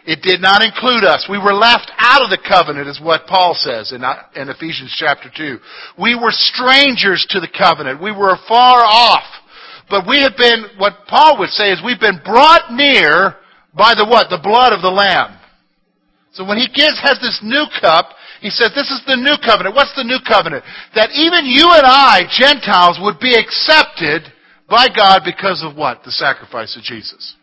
It 0.07 0.23
did 0.23 0.41
not 0.41 0.63
include 0.63 1.05
us. 1.05 1.27
We 1.29 1.39
were 1.39 1.53
left 1.53 1.93
out 1.99 2.23
of 2.23 2.31
the 2.31 2.39
covenant 2.39 2.89
is 2.89 3.01
what 3.01 3.27
Paul 3.27 3.55
says 3.55 3.93
in, 3.93 4.03
uh, 4.03 4.17
in 4.35 4.49
Ephesians 4.49 4.95
chapter 4.99 5.31
2. 5.35 5.59
We 6.01 6.15
were 6.15 6.33
strangers 6.33 7.27
to 7.31 7.41
the 7.41 7.49
covenant. 7.49 8.03
We 8.03 8.13
were 8.13 8.37
far 8.49 8.85
off. 8.85 9.25
But 9.91 10.07
we 10.09 10.23
have 10.23 10.37
been, 10.39 10.65
what 10.79 11.07
Paul 11.07 11.39
would 11.41 11.51
say 11.51 11.71
is 11.71 11.83
we've 11.85 12.01
been 12.01 12.21
brought 12.25 12.73
near 12.73 13.37
by 13.75 13.95
the 13.95 14.07
what? 14.07 14.31
The 14.31 14.41
blood 14.43 14.73
of 14.73 14.83
the 14.83 14.91
Lamb. 14.91 15.37
So 16.33 16.45
when 16.45 16.59
he 16.59 16.69
gives, 16.69 16.99
has 17.03 17.19
this 17.21 17.41
new 17.43 17.67
cup, 17.81 18.15
he 18.41 18.51
says 18.51 18.71
this 18.75 18.91
is 18.91 19.03
the 19.07 19.17
new 19.17 19.37
covenant. 19.45 19.75
What's 19.75 19.95
the 19.97 20.05
new 20.05 20.19
covenant? 20.27 20.65
That 20.95 21.11
even 21.13 21.45
you 21.45 21.69
and 21.71 21.85
I, 21.85 22.23
Gentiles, 22.31 22.99
would 23.03 23.19
be 23.19 23.35
accepted 23.35 24.33
by 24.69 24.87
God 24.95 25.23
because 25.25 25.65
of 25.67 25.77
what? 25.77 26.05
The 26.05 26.13
sacrifice 26.13 26.77
of 26.77 26.83
Jesus. 26.83 27.37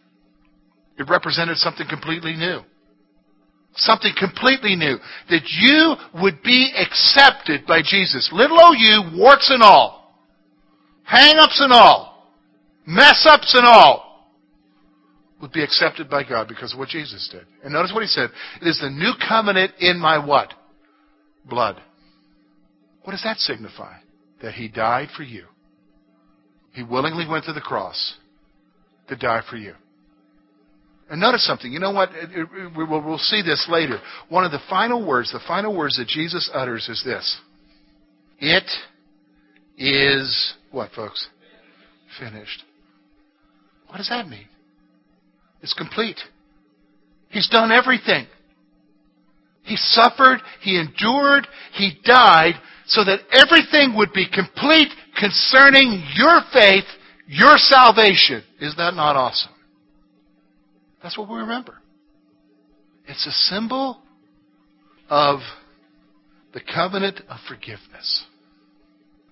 It 0.97 1.10
represented 1.10 1.58
something 1.58 1.88
completely 1.88 2.36
new. 2.36 2.62
Something 3.76 4.13
completely 4.17 4.76
new. 4.76 4.97
That 5.30 5.43
you 5.45 5.95
would 6.21 6.41
be 6.41 6.73
accepted 6.76 7.67
by 7.67 7.82
Jesus. 7.84 8.32
Little 8.34 8.58
o 8.60 8.71
you, 8.73 9.19
warts 9.19 9.52
and 9.52 9.62
all. 9.62 10.15
Hang-ups 11.04 11.60
and 11.62 11.71
all. 11.71 12.34
Mess-ups 12.88 13.54
and 13.54 13.67
all. 13.67 14.07
Would 15.41 15.52
be 15.52 15.63
accepted 15.63 16.10
by 16.10 16.23
God 16.23 16.47
because 16.47 16.73
of 16.73 16.80
what 16.80 16.89
Jesus 16.89 17.30
did. 17.32 17.45
And 17.63 17.73
notice 17.73 17.91
what 17.93 18.02
he 18.02 18.08
said. 18.08 18.32
It 18.60 18.67
is 18.67 18.80
the 18.82 18.89
new 18.89 19.13
covenant 19.28 19.73
in 19.80 20.00
my 20.00 20.17
what? 20.23 20.54
Blood. 21.47 21.80
What 23.04 23.12
does 23.12 23.23
that 23.23 23.38
signify? 23.38 23.97
That 24.41 24.54
he 24.54 24.67
died 24.67 25.10
for 25.15 25.23
you. 25.23 25.45
He 26.73 26.82
willingly 26.84 27.28
went 27.28 27.45
to 27.45 27.54
the 27.54 27.62
cross 27.62 28.15
to 29.10 29.15
die 29.15 29.41
for 29.50 29.58
you. 29.58 29.73
And 31.10 31.21
notice 31.21 31.45
something. 31.45 31.71
You 31.71 31.80
know 31.80 31.91
what? 31.91 32.10
We'll 32.76 33.17
see 33.19 33.41
this 33.41 33.67
later. 33.69 34.00
One 34.30 34.43
of 34.43 34.52
the 34.52 34.60
final 34.69 35.06
words, 35.06 35.32
the 35.32 35.39
final 35.47 35.76
words 35.76 35.97
that 35.97 36.08
Jesus 36.08 36.50
utters 36.54 36.89
is 36.89 37.02
this. 37.06 37.39
It 38.39 38.69
is 39.78 40.56
what, 40.71 40.91
folks? 40.91 41.28
Finished. 42.19 42.63
What 43.88 43.97
does 43.97 44.10
that 44.10 44.28
mean? 44.28 44.47
It's 45.62 45.74
complete. 45.74 46.20
He's 47.30 47.50
done 47.50 47.72
everything. 47.72 48.28
He 49.63 49.76
suffered, 49.76 50.39
he 50.62 50.80
endured, 50.80 51.46
he 51.74 51.98
died 52.04 52.54
so 52.86 53.04
that 53.04 53.20
everything 53.32 53.96
would 53.98 54.13
be 54.13 54.26
complete 54.32 54.88
concerning 55.20 56.04
your 56.15 56.41
faith, 56.54 56.86
your 57.28 57.58
salvation. 57.58 58.43
Is 58.62 58.76
that 58.78 58.93
not 58.93 59.17
awesome? 59.17 59.52
That's 61.04 61.17
what 61.17 61.30
we 61.30 61.38
remember. 61.38 61.78
It's 63.08 63.28
a 63.28 63.32
symbol 63.32 64.02
of 65.10 65.39
the 66.54 66.62
covenant 66.62 67.22
of 67.30 67.38
forgiveness. 67.48 68.26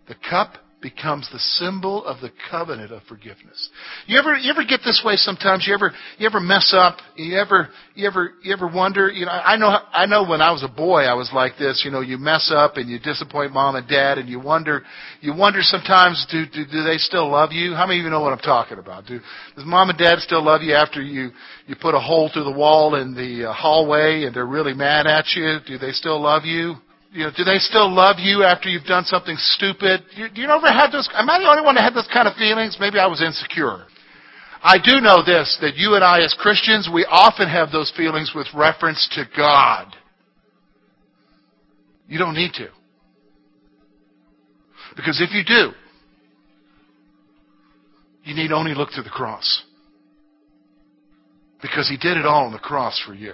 The 0.08 0.16
cup 0.30 0.58
becomes 0.86 1.28
the 1.32 1.40
symbol 1.40 2.06
of 2.06 2.22
the 2.22 2.30
covenant 2.52 2.92
of 2.92 3.02
forgiveness. 3.10 3.70
You 4.06 4.20
ever 4.20 4.38
you 4.38 4.52
ever 4.52 4.64
get 4.64 4.82
this 4.86 5.02
way 5.04 5.16
sometimes? 5.16 5.66
You 5.66 5.74
ever 5.74 5.92
you 6.20 6.28
ever 6.28 6.40
mess 6.40 6.76
up? 6.78 7.00
You 7.16 7.40
ever 7.40 7.70
you 7.96 8.06
ever 8.06 8.34
you 8.44 8.54
ever 8.54 8.68
wonder, 8.68 9.10
you 9.10 9.26
know, 9.26 9.32
I 9.32 9.58
know 9.58 9.76
I 9.92 10.06
know 10.06 10.30
when 10.30 10.42
I 10.42 10.52
was 10.52 10.62
a 10.62 10.68
boy 10.68 11.02
I 11.02 11.16
was 11.16 11.32
like 11.34 11.54
this, 11.58 11.82
you 11.84 11.90
know, 11.90 12.02
you 12.02 12.20
mess 12.20 12.52
up 12.56 12.78
and 12.78 12.88
you 12.88 13.00
disappoint 13.00 13.52
mom 13.52 13.76
and 13.76 13.88
dad 13.88 14.20
and 14.20 14.30
you 14.30 14.40
wonder 14.40 14.84
you 15.22 15.36
wonder 15.36 15.62
sometimes 15.64 16.24
do 16.30 16.46
do, 16.46 16.66
do 16.72 16.84
they 16.84 16.98
still 16.98 17.32
love 17.32 17.52
you? 17.52 17.74
How 17.74 17.88
many 17.88 18.02
of 18.02 18.04
you 18.04 18.12
know 18.12 18.22
what 18.22 18.34
I'm 18.34 18.38
talking 18.38 18.78
about? 18.78 19.08
Do 19.08 19.20
does 19.56 19.66
mom 19.66 19.90
and 19.90 19.98
dad 19.98 20.20
still 20.20 20.46
love 20.46 20.62
you 20.62 20.76
after 20.76 21.02
you 21.02 21.32
you 21.66 21.76
put 21.82 21.96
a 21.96 22.00
hole 22.00 22.30
through 22.32 22.44
the 22.44 22.52
wall 22.52 22.94
in 22.94 23.16
the 23.16 23.50
uh, 23.50 23.54
hallway 23.54 24.26
and 24.26 24.36
they're 24.36 24.46
really 24.46 24.76
mad 24.76 25.08
at 25.08 25.26
you? 25.36 25.58
Do 25.66 25.80
they 25.80 25.94
still 25.94 26.22
love 26.22 26.46
you? 26.46 26.76
You 27.16 27.24
know, 27.24 27.32
do 27.36 27.46
they 27.46 27.60
still 27.60 27.90
love 27.90 28.18
you 28.20 28.44
after 28.44 28.68
you've 28.68 28.84
done 28.84 29.06
something 29.06 29.38
stupid? 29.38 30.02
You, 30.18 30.28
do 30.28 30.42
you 30.42 30.50
ever 30.50 30.68
have 30.68 30.92
those? 30.92 31.08
Am 31.14 31.30
I 31.30 31.40
the 31.40 31.48
only 31.48 31.64
one 31.64 31.76
that 31.76 31.84
had 31.84 31.94
those 31.94 32.10
kind 32.14 32.28
of 32.28 32.36
feelings? 32.36 32.76
Maybe 32.78 33.00
I 33.00 33.08
was 33.08 33.24
insecure. 33.24 33.86
I 34.62 34.78
do 34.84 35.00
know 35.00 35.24
this, 35.24 35.58
that 35.62 35.78
you 35.78 35.96
and 35.96 36.04
I 36.04 36.20
as 36.24 36.36
Christians, 36.38 36.90
we 36.94 37.06
often 37.06 37.48
have 37.48 37.72
those 37.72 37.94
feelings 37.96 38.34
with 38.36 38.48
reference 38.54 39.08
to 39.14 39.24
God. 39.36 39.96
You 42.10 42.20
don't 42.20 42.36
need 42.36 42.52
to. 42.56 42.68
Because 44.98 45.22
if 45.22 45.32
you 45.32 45.44
do, 45.46 45.72
you 48.26 48.36
need 48.36 48.52
only 48.52 48.74
look 48.74 48.90
to 48.92 49.02
the 49.02 49.10
cross. 49.10 49.64
Because 51.62 51.88
He 51.88 51.96
did 51.96 52.18
it 52.18 52.26
all 52.26 52.46
on 52.46 52.52
the 52.52 52.60
cross 52.60 53.02
for 53.06 53.14
you. 53.14 53.34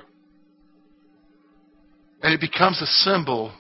And 2.22 2.32
it 2.32 2.40
becomes 2.40 2.80
a 2.80 2.86
symbol 2.86 3.54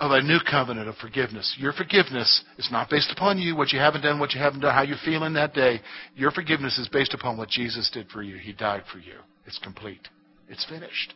of 0.00 0.12
a 0.12 0.22
new 0.22 0.38
covenant 0.50 0.88
of 0.88 0.96
forgiveness. 0.96 1.54
Your 1.58 1.74
forgiveness 1.74 2.42
is 2.56 2.68
not 2.72 2.88
based 2.88 3.12
upon 3.12 3.38
you, 3.38 3.54
what 3.54 3.70
you 3.70 3.78
haven't 3.78 4.00
done, 4.00 4.18
what 4.18 4.32
you 4.32 4.40
haven't 4.40 4.60
done, 4.60 4.74
how 4.74 4.82
you're 4.82 4.96
feeling 5.04 5.34
that 5.34 5.52
day. 5.52 5.80
Your 6.16 6.30
forgiveness 6.30 6.78
is 6.78 6.88
based 6.88 7.12
upon 7.12 7.36
what 7.36 7.50
Jesus 7.50 7.90
did 7.92 8.08
for 8.08 8.22
you. 8.22 8.36
He 8.36 8.54
died 8.54 8.82
for 8.90 8.98
you. 8.98 9.18
It's 9.46 9.58
complete. 9.58 10.08
It's 10.48 10.64
finished. 10.64 11.14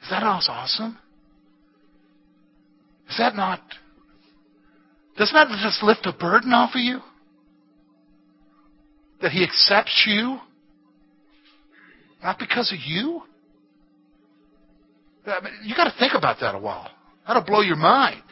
Is 0.00 0.10
that 0.10 0.20
not 0.20 0.44
awesome? 0.48 0.96
Is 3.10 3.18
that 3.18 3.34
not? 3.34 3.60
Does 5.16 5.32
that 5.32 5.48
just 5.60 5.82
lift 5.82 6.06
a 6.06 6.12
burden 6.12 6.52
off 6.52 6.70
of 6.74 6.80
you? 6.80 7.00
That 9.22 9.32
He 9.32 9.42
accepts 9.42 10.04
you? 10.06 10.38
Not 12.22 12.38
because 12.38 12.72
of 12.72 12.78
you? 12.86 13.22
Mean, 15.26 15.52
you 15.64 15.74
got 15.74 15.84
to 15.84 15.94
think 15.98 16.12
about 16.14 16.38
that 16.40 16.54
a 16.54 16.58
while. 16.58 16.88
That'll 17.30 17.44
blow 17.44 17.60
your 17.60 17.76
mind. 17.76 18.24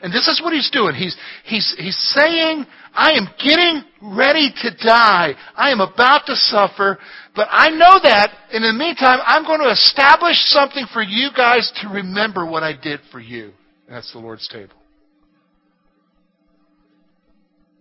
And 0.00 0.12
this 0.12 0.28
is 0.28 0.40
what 0.40 0.52
he's 0.52 0.70
doing. 0.70 0.94
He's, 0.94 1.16
he's, 1.44 1.74
he's 1.76 1.98
saying, 2.14 2.64
I 2.94 3.14
am 3.14 3.26
getting 3.36 3.82
ready 4.00 4.52
to 4.62 4.70
die. 4.76 5.34
I 5.56 5.72
am 5.72 5.80
about 5.80 6.26
to 6.26 6.36
suffer, 6.36 7.00
but 7.34 7.48
I 7.50 7.70
know 7.70 7.98
that. 8.00 8.30
And 8.52 8.64
in 8.64 8.78
the 8.78 8.84
meantime, 8.84 9.18
I'm 9.26 9.42
going 9.42 9.58
to 9.58 9.72
establish 9.72 10.36
something 10.44 10.86
for 10.92 11.02
you 11.02 11.30
guys 11.36 11.72
to 11.82 11.88
remember 11.88 12.46
what 12.46 12.62
I 12.62 12.80
did 12.80 13.00
for 13.10 13.18
you. 13.18 13.46
And 13.88 13.96
that's 13.96 14.12
the 14.12 14.20
Lord's 14.20 14.46
table. 14.46 14.76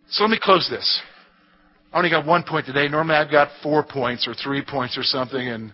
So 0.10 0.24
let 0.24 0.32
me 0.32 0.40
close 0.42 0.68
this. 0.72 1.02
I 1.94 2.00
only 2.00 2.10
got 2.10 2.26
one 2.26 2.42
point 2.42 2.66
today. 2.66 2.88
Normally 2.88 3.18
I've 3.18 3.30
got 3.30 3.50
four 3.62 3.84
points 3.84 4.28
or 4.28 4.34
three 4.34 4.64
points 4.68 4.98
or 4.98 5.04
something, 5.04 5.50
and 5.50 5.72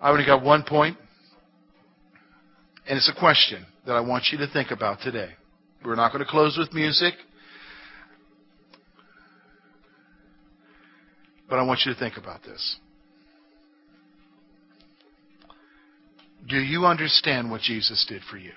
I 0.00 0.10
only 0.10 0.26
got 0.26 0.42
one 0.42 0.64
point. 0.64 0.96
And 2.88 2.96
it's 2.96 3.12
a 3.14 3.18
question 3.18 3.66
that 3.86 3.94
I 3.96 4.00
want 4.00 4.26
you 4.30 4.38
to 4.38 4.46
think 4.46 4.70
about 4.70 5.00
today. 5.00 5.30
We're 5.84 5.96
not 5.96 6.12
going 6.12 6.24
to 6.24 6.30
close 6.30 6.56
with 6.56 6.72
music. 6.72 7.14
But 11.48 11.58
I 11.58 11.62
want 11.62 11.80
you 11.84 11.92
to 11.92 11.98
think 11.98 12.16
about 12.16 12.42
this. 12.42 12.76
Do 16.48 16.58
you 16.58 16.86
understand 16.86 17.50
what 17.50 17.60
Jesus 17.60 18.04
did 18.08 18.22
for 18.30 18.36
you? 18.36 18.52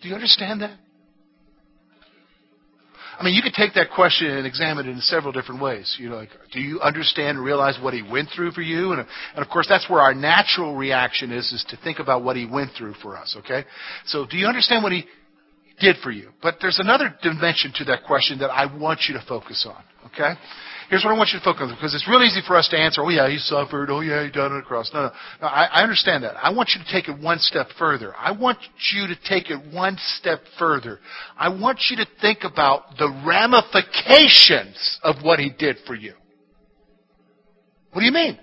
Do 0.00 0.08
you 0.08 0.14
understand 0.14 0.62
that? 0.62 0.78
I 3.22 3.24
mean, 3.24 3.34
you 3.34 3.42
could 3.42 3.54
take 3.54 3.74
that 3.74 3.92
question 3.94 4.26
and 4.26 4.44
examine 4.44 4.88
it 4.88 4.90
in 4.90 5.00
several 5.00 5.30
different 5.30 5.62
ways. 5.62 5.94
You 5.96 6.10
know, 6.10 6.16
like, 6.16 6.30
do 6.50 6.60
you 6.60 6.80
understand 6.80 7.38
and 7.38 7.46
realize 7.46 7.78
what 7.80 7.94
he 7.94 8.02
went 8.02 8.30
through 8.34 8.50
for 8.50 8.62
you? 8.62 8.90
And, 8.90 9.06
and 9.36 9.44
of 9.44 9.48
course, 9.48 9.66
that's 9.68 9.88
where 9.88 10.00
our 10.00 10.12
natural 10.12 10.74
reaction 10.74 11.30
is, 11.30 11.52
is 11.52 11.64
to 11.68 11.76
think 11.76 12.00
about 12.00 12.24
what 12.24 12.34
he 12.34 12.46
went 12.46 12.72
through 12.76 12.94
for 12.94 13.16
us, 13.16 13.36
okay? 13.38 13.64
So 14.06 14.26
do 14.26 14.36
you 14.36 14.48
understand 14.48 14.82
what 14.82 14.90
he 14.90 15.04
did 15.80 15.96
for 16.02 16.10
you? 16.10 16.30
But 16.42 16.56
there's 16.60 16.78
another 16.78 17.14
dimension 17.22 17.72
to 17.76 17.84
that 17.84 18.04
question 18.04 18.38
that 18.40 18.50
I 18.50 18.66
want 18.74 19.02
you 19.08 19.14
to 19.14 19.24
focus 19.26 19.66
on, 19.68 19.82
okay? 20.06 20.34
Here's 20.90 21.04
what 21.04 21.14
I 21.14 21.16
want 21.16 21.30
you 21.32 21.38
to 21.38 21.44
focus 21.44 21.62
on, 21.62 21.74
because 21.74 21.94
it's 21.94 22.06
real 22.06 22.22
easy 22.22 22.40
for 22.46 22.56
us 22.56 22.68
to 22.68 22.76
answer, 22.76 23.00
oh 23.02 23.08
yeah, 23.08 23.28
he 23.28 23.38
suffered, 23.38 23.88
oh 23.90 24.00
yeah, 24.00 24.24
he 24.24 24.30
died 24.30 24.52
on 24.52 24.58
the 24.58 24.62
cross. 24.62 24.90
No, 24.92 25.04
no, 25.04 25.10
no 25.40 25.46
I, 25.46 25.64
I 25.64 25.82
understand 25.82 26.24
that. 26.24 26.36
I 26.36 26.52
want 26.52 26.70
you 26.74 26.84
to 26.84 26.92
take 26.92 27.08
it 27.08 27.18
one 27.18 27.38
step 27.38 27.68
further. 27.78 28.14
I 28.16 28.32
want 28.32 28.58
you 28.92 29.06
to 29.06 29.16
take 29.26 29.50
it 29.50 29.72
one 29.72 29.96
step 29.98 30.40
further. 30.58 31.00
I 31.38 31.48
want 31.48 31.80
you 31.88 31.96
to 31.96 32.06
think 32.20 32.40
about 32.42 32.98
the 32.98 33.08
ramifications 33.26 35.00
of 35.02 35.16
what 35.22 35.38
he 35.38 35.50
did 35.50 35.78
for 35.86 35.94
you. 35.94 36.14
What 37.92 38.00
do 38.00 38.06
you 38.06 38.12
mean? 38.12 38.38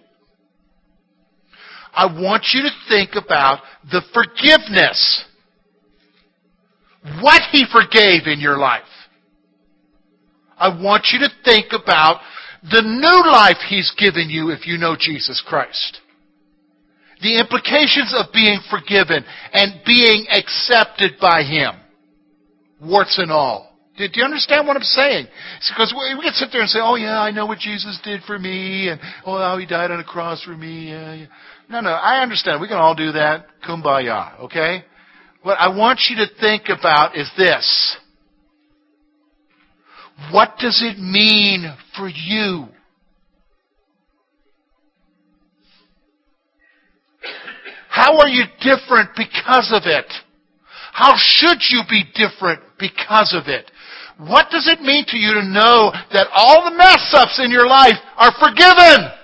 I 1.94 2.06
want 2.06 2.48
you 2.54 2.64
to 2.64 2.70
think 2.88 3.12
about 3.16 3.60
the 3.92 4.02
forgiveness. 4.14 5.26
What 7.22 7.42
he 7.52 7.66
forgave 7.72 8.28
in 8.28 8.40
your 8.40 8.58
life. 8.58 8.84
I 10.58 10.68
want 10.68 11.08
you 11.14 11.20
to 11.20 11.30
think 11.46 11.68
about 11.72 12.20
the 12.64 12.82
new 12.82 13.32
life 13.32 13.58
He's 13.70 13.92
given 13.98 14.30
you 14.30 14.50
if 14.52 14.68
you 14.68 14.78
know 14.78 14.96
Jesus 15.00 15.42
Christ. 15.48 16.02
The 17.22 17.40
implications 17.40 18.14
of 18.16 18.34
being 18.34 18.60
forgiven 18.70 19.24
and 19.54 19.82
being 19.86 20.28
accepted 20.30 21.14
by 21.20 21.44
Him. 21.44 21.72
Warts 22.82 23.18
and 23.18 23.32
all. 23.32 23.68
Do, 23.98 24.08
you 24.14 24.24
understand 24.24 24.66
what 24.66 24.78
I'm 24.78 24.84
saying? 24.84 25.28
Because 25.70 25.94
we, 25.94 26.16
we 26.16 26.24
can 26.24 26.34
sit 26.34 26.50
there 26.54 26.62
and 26.62 26.70
say, 26.70 26.80
"Oh 26.82 26.96
yeah, 26.96 27.20
I 27.20 27.32
know 27.32 27.46
what 27.46 27.60
Jesus 27.60 28.00
did 28.02 28.22
for 28.24 28.40
me, 28.40 28.88
and 28.88 29.00
oh 29.26 29.38
how 29.38 29.58
he 29.58 29.66
died 29.66 29.92
on 29.92 30.00
a 30.00 30.06
cross 30.06 30.42
for 30.42 30.56
me." 30.56 30.90
Yeah, 30.90 31.14
yeah. 31.16 31.26
No, 31.70 31.82
no, 31.82 31.90
I 31.90 32.22
understand. 32.22 32.62
We 32.62 32.70
can 32.70 32.78
all 32.78 32.96
do 32.96 33.12
that. 33.12 33.48
Kumbaya, 33.68 34.40
okay? 34.40 34.86
What 35.42 35.58
I 35.60 35.70
want 35.70 36.02
you 36.10 36.18
to 36.18 36.28
think 36.40 36.64
about 36.68 37.16
is 37.18 37.30
this. 37.38 37.98
What 40.32 40.58
does 40.60 40.84
it 40.84 41.00
mean 41.00 41.74
for 41.96 42.10
you? 42.10 42.68
How 47.90 48.18
are 48.20 48.28
you 48.28 48.44
different 48.62 49.12
because 49.16 49.72
of 49.74 49.84
it? 49.86 50.06
How 50.92 51.16
should 51.18 51.60
you 51.70 51.82
be 51.90 52.04
different 52.14 52.62
because 52.78 53.34
of 53.34 53.48
it? 53.48 53.72
What 54.18 54.48
does 54.52 54.68
it 54.68 54.82
mean 54.82 55.06
to 55.08 55.18
you 55.18 55.36
to 55.36 55.46
know 55.46 55.92
that 56.12 56.28
all 56.34 56.70
the 56.70 56.76
mess 56.76 57.14
ups 57.14 57.40
in 57.44 57.52
your 57.52 57.68
life 57.68 57.96
are 58.18 58.34
forgiven? 58.38 59.19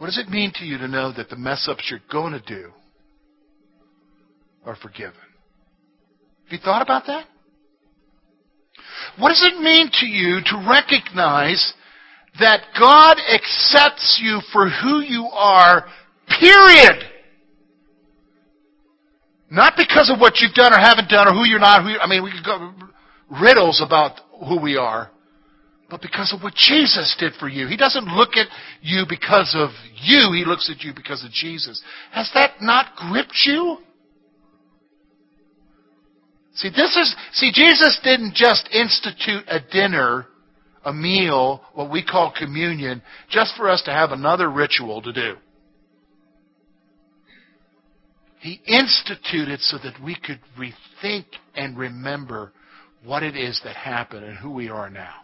What 0.00 0.06
does 0.06 0.16
it 0.16 0.30
mean 0.30 0.50
to 0.54 0.64
you 0.64 0.78
to 0.78 0.88
know 0.88 1.12
that 1.12 1.28
the 1.28 1.36
mess 1.36 1.68
ups 1.68 1.90
you're 1.90 2.00
going 2.10 2.32
to 2.32 2.40
do 2.40 2.70
are 4.64 4.74
forgiven? 4.74 5.12
Have 6.44 6.52
you 6.52 6.58
thought 6.58 6.80
about 6.80 7.04
that? 7.06 7.26
What 9.18 9.28
does 9.28 9.46
it 9.46 9.60
mean 9.60 9.90
to 10.00 10.06
you 10.06 10.40
to 10.42 10.66
recognize 10.66 11.74
that 12.38 12.62
God 12.78 13.18
accepts 13.30 14.18
you 14.22 14.40
for 14.54 14.70
who 14.70 15.00
you 15.00 15.28
are, 15.34 15.86
period? 16.40 17.04
Not 19.50 19.74
because 19.76 20.10
of 20.10 20.18
what 20.18 20.38
you've 20.38 20.54
done 20.54 20.72
or 20.72 20.78
haven't 20.78 21.10
done 21.10 21.28
or 21.28 21.32
who 21.34 21.44
you're 21.44 21.58
not. 21.58 21.82
Who 21.82 21.90
I 22.00 22.08
mean, 22.08 22.24
we 22.24 22.30
could 22.30 22.46
go 22.46 22.72
riddles 23.38 23.82
about 23.84 24.18
who 24.48 24.58
we 24.62 24.78
are 24.78 25.10
but 25.90 26.00
because 26.00 26.32
of 26.32 26.42
what 26.42 26.54
Jesus 26.54 27.16
did 27.18 27.34
for 27.34 27.48
you. 27.48 27.66
He 27.66 27.76
doesn't 27.76 28.06
look 28.06 28.36
at 28.36 28.46
you 28.80 29.04
because 29.08 29.54
of 29.58 29.70
you, 29.96 30.32
he 30.32 30.44
looks 30.46 30.70
at 30.70 30.84
you 30.84 30.92
because 30.94 31.24
of 31.24 31.32
Jesus. 31.32 31.82
Has 32.12 32.30
that 32.34 32.62
not 32.62 32.94
gripped 32.96 33.36
you? 33.44 33.78
See, 36.54 36.70
this 36.70 36.96
is, 36.96 37.14
see, 37.32 37.50
Jesus 37.52 37.98
didn't 38.04 38.34
just 38.34 38.68
institute 38.72 39.44
a 39.48 39.60
dinner, 39.60 40.26
a 40.84 40.92
meal, 40.92 41.62
what 41.74 41.90
we 41.90 42.04
call 42.04 42.32
communion, 42.36 43.02
just 43.28 43.56
for 43.56 43.68
us 43.68 43.82
to 43.82 43.92
have 43.92 44.12
another 44.12 44.48
ritual 44.50 45.02
to 45.02 45.12
do. 45.12 45.34
He 48.40 48.60
instituted 48.66 49.60
so 49.60 49.76
that 49.78 50.02
we 50.02 50.16
could 50.16 50.40
rethink 50.58 51.26
and 51.54 51.76
remember 51.76 52.52
what 53.04 53.22
it 53.22 53.36
is 53.36 53.60
that 53.64 53.76
happened 53.76 54.24
and 54.24 54.38
who 54.38 54.50
we 54.50 54.68
are 54.68 54.88
now. 54.88 55.14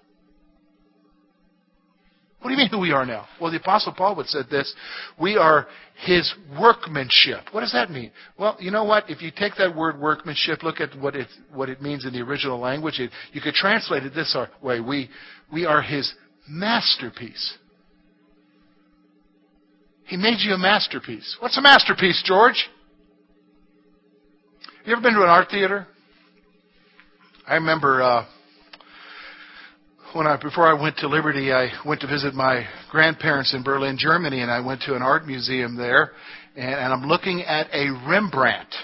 What 2.46 2.50
do 2.50 2.54
you 2.54 2.58
mean 2.58 2.68
who 2.68 2.78
we 2.78 2.92
are 2.92 3.04
now? 3.04 3.26
Well, 3.40 3.50
the 3.50 3.56
Apostle 3.56 3.92
Paul 3.92 4.14
would 4.14 4.28
said 4.28 4.44
this. 4.48 4.72
We 5.20 5.36
are 5.36 5.66
his 6.04 6.32
workmanship. 6.60 7.40
What 7.50 7.62
does 7.62 7.72
that 7.72 7.90
mean? 7.90 8.12
Well, 8.38 8.56
you 8.60 8.70
know 8.70 8.84
what? 8.84 9.10
If 9.10 9.20
you 9.20 9.32
take 9.36 9.56
that 9.56 9.74
word 9.74 9.98
workmanship, 9.98 10.62
look 10.62 10.80
at 10.80 10.96
what 10.96 11.16
it, 11.16 11.26
what 11.52 11.68
it 11.68 11.82
means 11.82 12.06
in 12.06 12.12
the 12.12 12.20
original 12.20 12.60
language. 12.60 13.00
It, 13.00 13.10
you 13.32 13.40
could 13.40 13.54
translate 13.54 14.04
it 14.04 14.14
this 14.14 14.36
way. 14.62 14.78
We, 14.78 15.10
we 15.52 15.66
are 15.66 15.82
his 15.82 16.14
masterpiece. 16.48 17.58
He 20.04 20.16
made 20.16 20.36
you 20.38 20.52
a 20.52 20.58
masterpiece. 20.58 21.36
What's 21.40 21.58
a 21.58 21.62
masterpiece, 21.62 22.22
George? 22.24 22.68
You 24.84 24.92
ever 24.92 25.02
been 25.02 25.14
to 25.14 25.22
an 25.24 25.28
art 25.28 25.48
theater? 25.50 25.88
I 27.44 27.54
remember 27.54 28.04
uh, 28.04 28.26
when 30.12 30.26
I 30.26 30.36
before 30.40 30.66
I 30.66 30.80
went 30.80 30.98
to 30.98 31.08
Liberty, 31.08 31.52
I 31.52 31.70
went 31.84 32.00
to 32.02 32.06
visit 32.06 32.34
my 32.34 32.66
grandparents 32.90 33.54
in 33.54 33.62
Berlin, 33.62 33.96
Germany, 33.98 34.40
and 34.40 34.50
I 34.50 34.60
went 34.60 34.82
to 34.82 34.94
an 34.94 35.02
art 35.02 35.26
museum 35.26 35.76
there, 35.76 36.12
and, 36.56 36.74
and 36.74 36.92
I'm 36.92 37.04
looking 37.04 37.42
at 37.42 37.68
a 37.72 37.90
Rembrandt, 38.08 38.74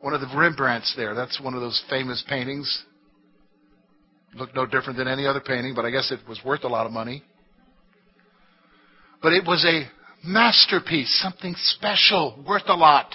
one 0.00 0.14
of 0.14 0.20
the 0.20 0.26
Rembrandts 0.28 0.94
there. 0.96 1.14
That's 1.14 1.40
one 1.40 1.54
of 1.54 1.60
those 1.60 1.82
famous 1.88 2.24
paintings. 2.28 2.84
Looked 4.34 4.54
no 4.54 4.66
different 4.66 4.98
than 4.98 5.08
any 5.08 5.26
other 5.26 5.40
painting, 5.40 5.74
but 5.74 5.84
I 5.84 5.90
guess 5.90 6.12
it 6.12 6.20
was 6.28 6.40
worth 6.44 6.64
a 6.64 6.68
lot 6.68 6.86
of 6.86 6.92
money. 6.92 7.22
But 9.22 9.32
it 9.32 9.44
was 9.46 9.64
a 9.64 9.88
masterpiece, 10.26 11.18
something 11.22 11.54
special, 11.56 12.42
worth 12.46 12.68
a 12.68 12.74
lot. 12.74 13.14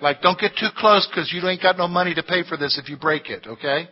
Like, 0.00 0.22
don't 0.22 0.38
get 0.38 0.52
too 0.58 0.68
close 0.76 1.06
because 1.08 1.32
you 1.32 1.46
ain't 1.48 1.62
got 1.62 1.76
no 1.76 1.88
money 1.88 2.14
to 2.14 2.22
pay 2.22 2.42
for 2.48 2.56
this 2.56 2.78
if 2.82 2.88
you 2.88 2.96
break 2.96 3.30
it, 3.30 3.46
okay? 3.46 3.88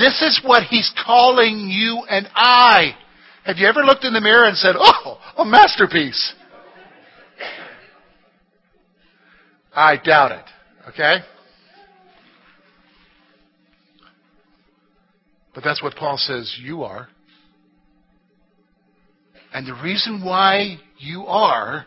This 0.00 0.22
is 0.22 0.40
what 0.42 0.62
He's 0.62 0.90
calling 1.04 1.68
you 1.68 2.04
and 2.08 2.26
I. 2.34 2.94
Have 3.44 3.58
you 3.58 3.66
ever 3.66 3.80
looked 3.80 4.04
in 4.04 4.14
the 4.14 4.20
mirror 4.22 4.46
and 4.46 4.56
said, 4.56 4.74
Oh, 4.78 5.18
a 5.36 5.44
masterpiece? 5.44 6.34
I 9.74 9.98
doubt 9.98 10.32
it. 10.32 10.44
Okay? 10.88 11.18
But 15.54 15.64
that's 15.64 15.82
what 15.82 15.94
Paul 15.96 16.16
says 16.16 16.56
you 16.62 16.82
are. 16.82 17.08
And 19.52 19.66
the 19.66 19.74
reason 19.82 20.24
why 20.24 20.78
you 20.96 21.26
are 21.26 21.84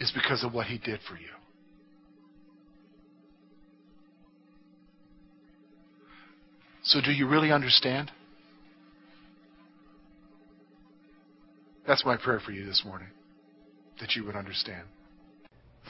is 0.00 0.10
because 0.10 0.42
of 0.42 0.52
what 0.52 0.66
he 0.66 0.78
did 0.78 0.98
for 1.08 1.14
you. 1.14 1.37
So, 6.88 7.02
do 7.02 7.12
you 7.12 7.28
really 7.28 7.52
understand? 7.52 8.10
That's 11.86 12.02
my 12.02 12.16
prayer 12.16 12.40
for 12.40 12.50
you 12.50 12.64
this 12.64 12.82
morning, 12.82 13.08
that 14.00 14.16
you 14.16 14.24
would 14.24 14.34
understand. 14.34 14.84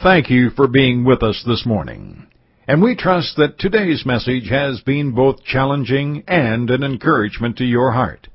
Thank 0.03 0.29
you 0.29 0.51
for 0.51 0.67
being 0.67 1.05
with 1.05 1.23
us 1.23 1.45
this 1.47 1.65
morning. 1.65 2.27
And 2.67 2.83
we 2.83 2.97
trust 2.97 3.37
that 3.37 3.61
today's 3.61 4.05
message 4.05 4.49
has 4.51 4.81
been 4.81 5.13
both 5.13 5.45
challenging 5.45 6.25
and 6.27 6.69
an 6.69 6.83
encouragement 6.83 7.59
to 7.59 7.65
your 7.65 7.93
heart. 7.93 8.27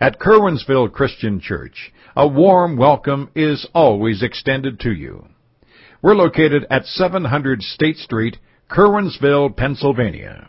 At 0.00 0.18
Curwensville 0.18 0.90
Christian 0.90 1.38
Church, 1.38 1.92
a 2.16 2.26
warm 2.26 2.78
welcome 2.78 3.30
is 3.34 3.68
always 3.74 4.22
extended 4.22 4.80
to 4.80 4.90
you. 4.90 5.26
We're 6.00 6.14
located 6.14 6.64
at 6.70 6.86
700 6.86 7.60
State 7.60 7.98
Street, 7.98 8.38
Curwensville, 8.70 9.54
Pennsylvania. 9.54 10.48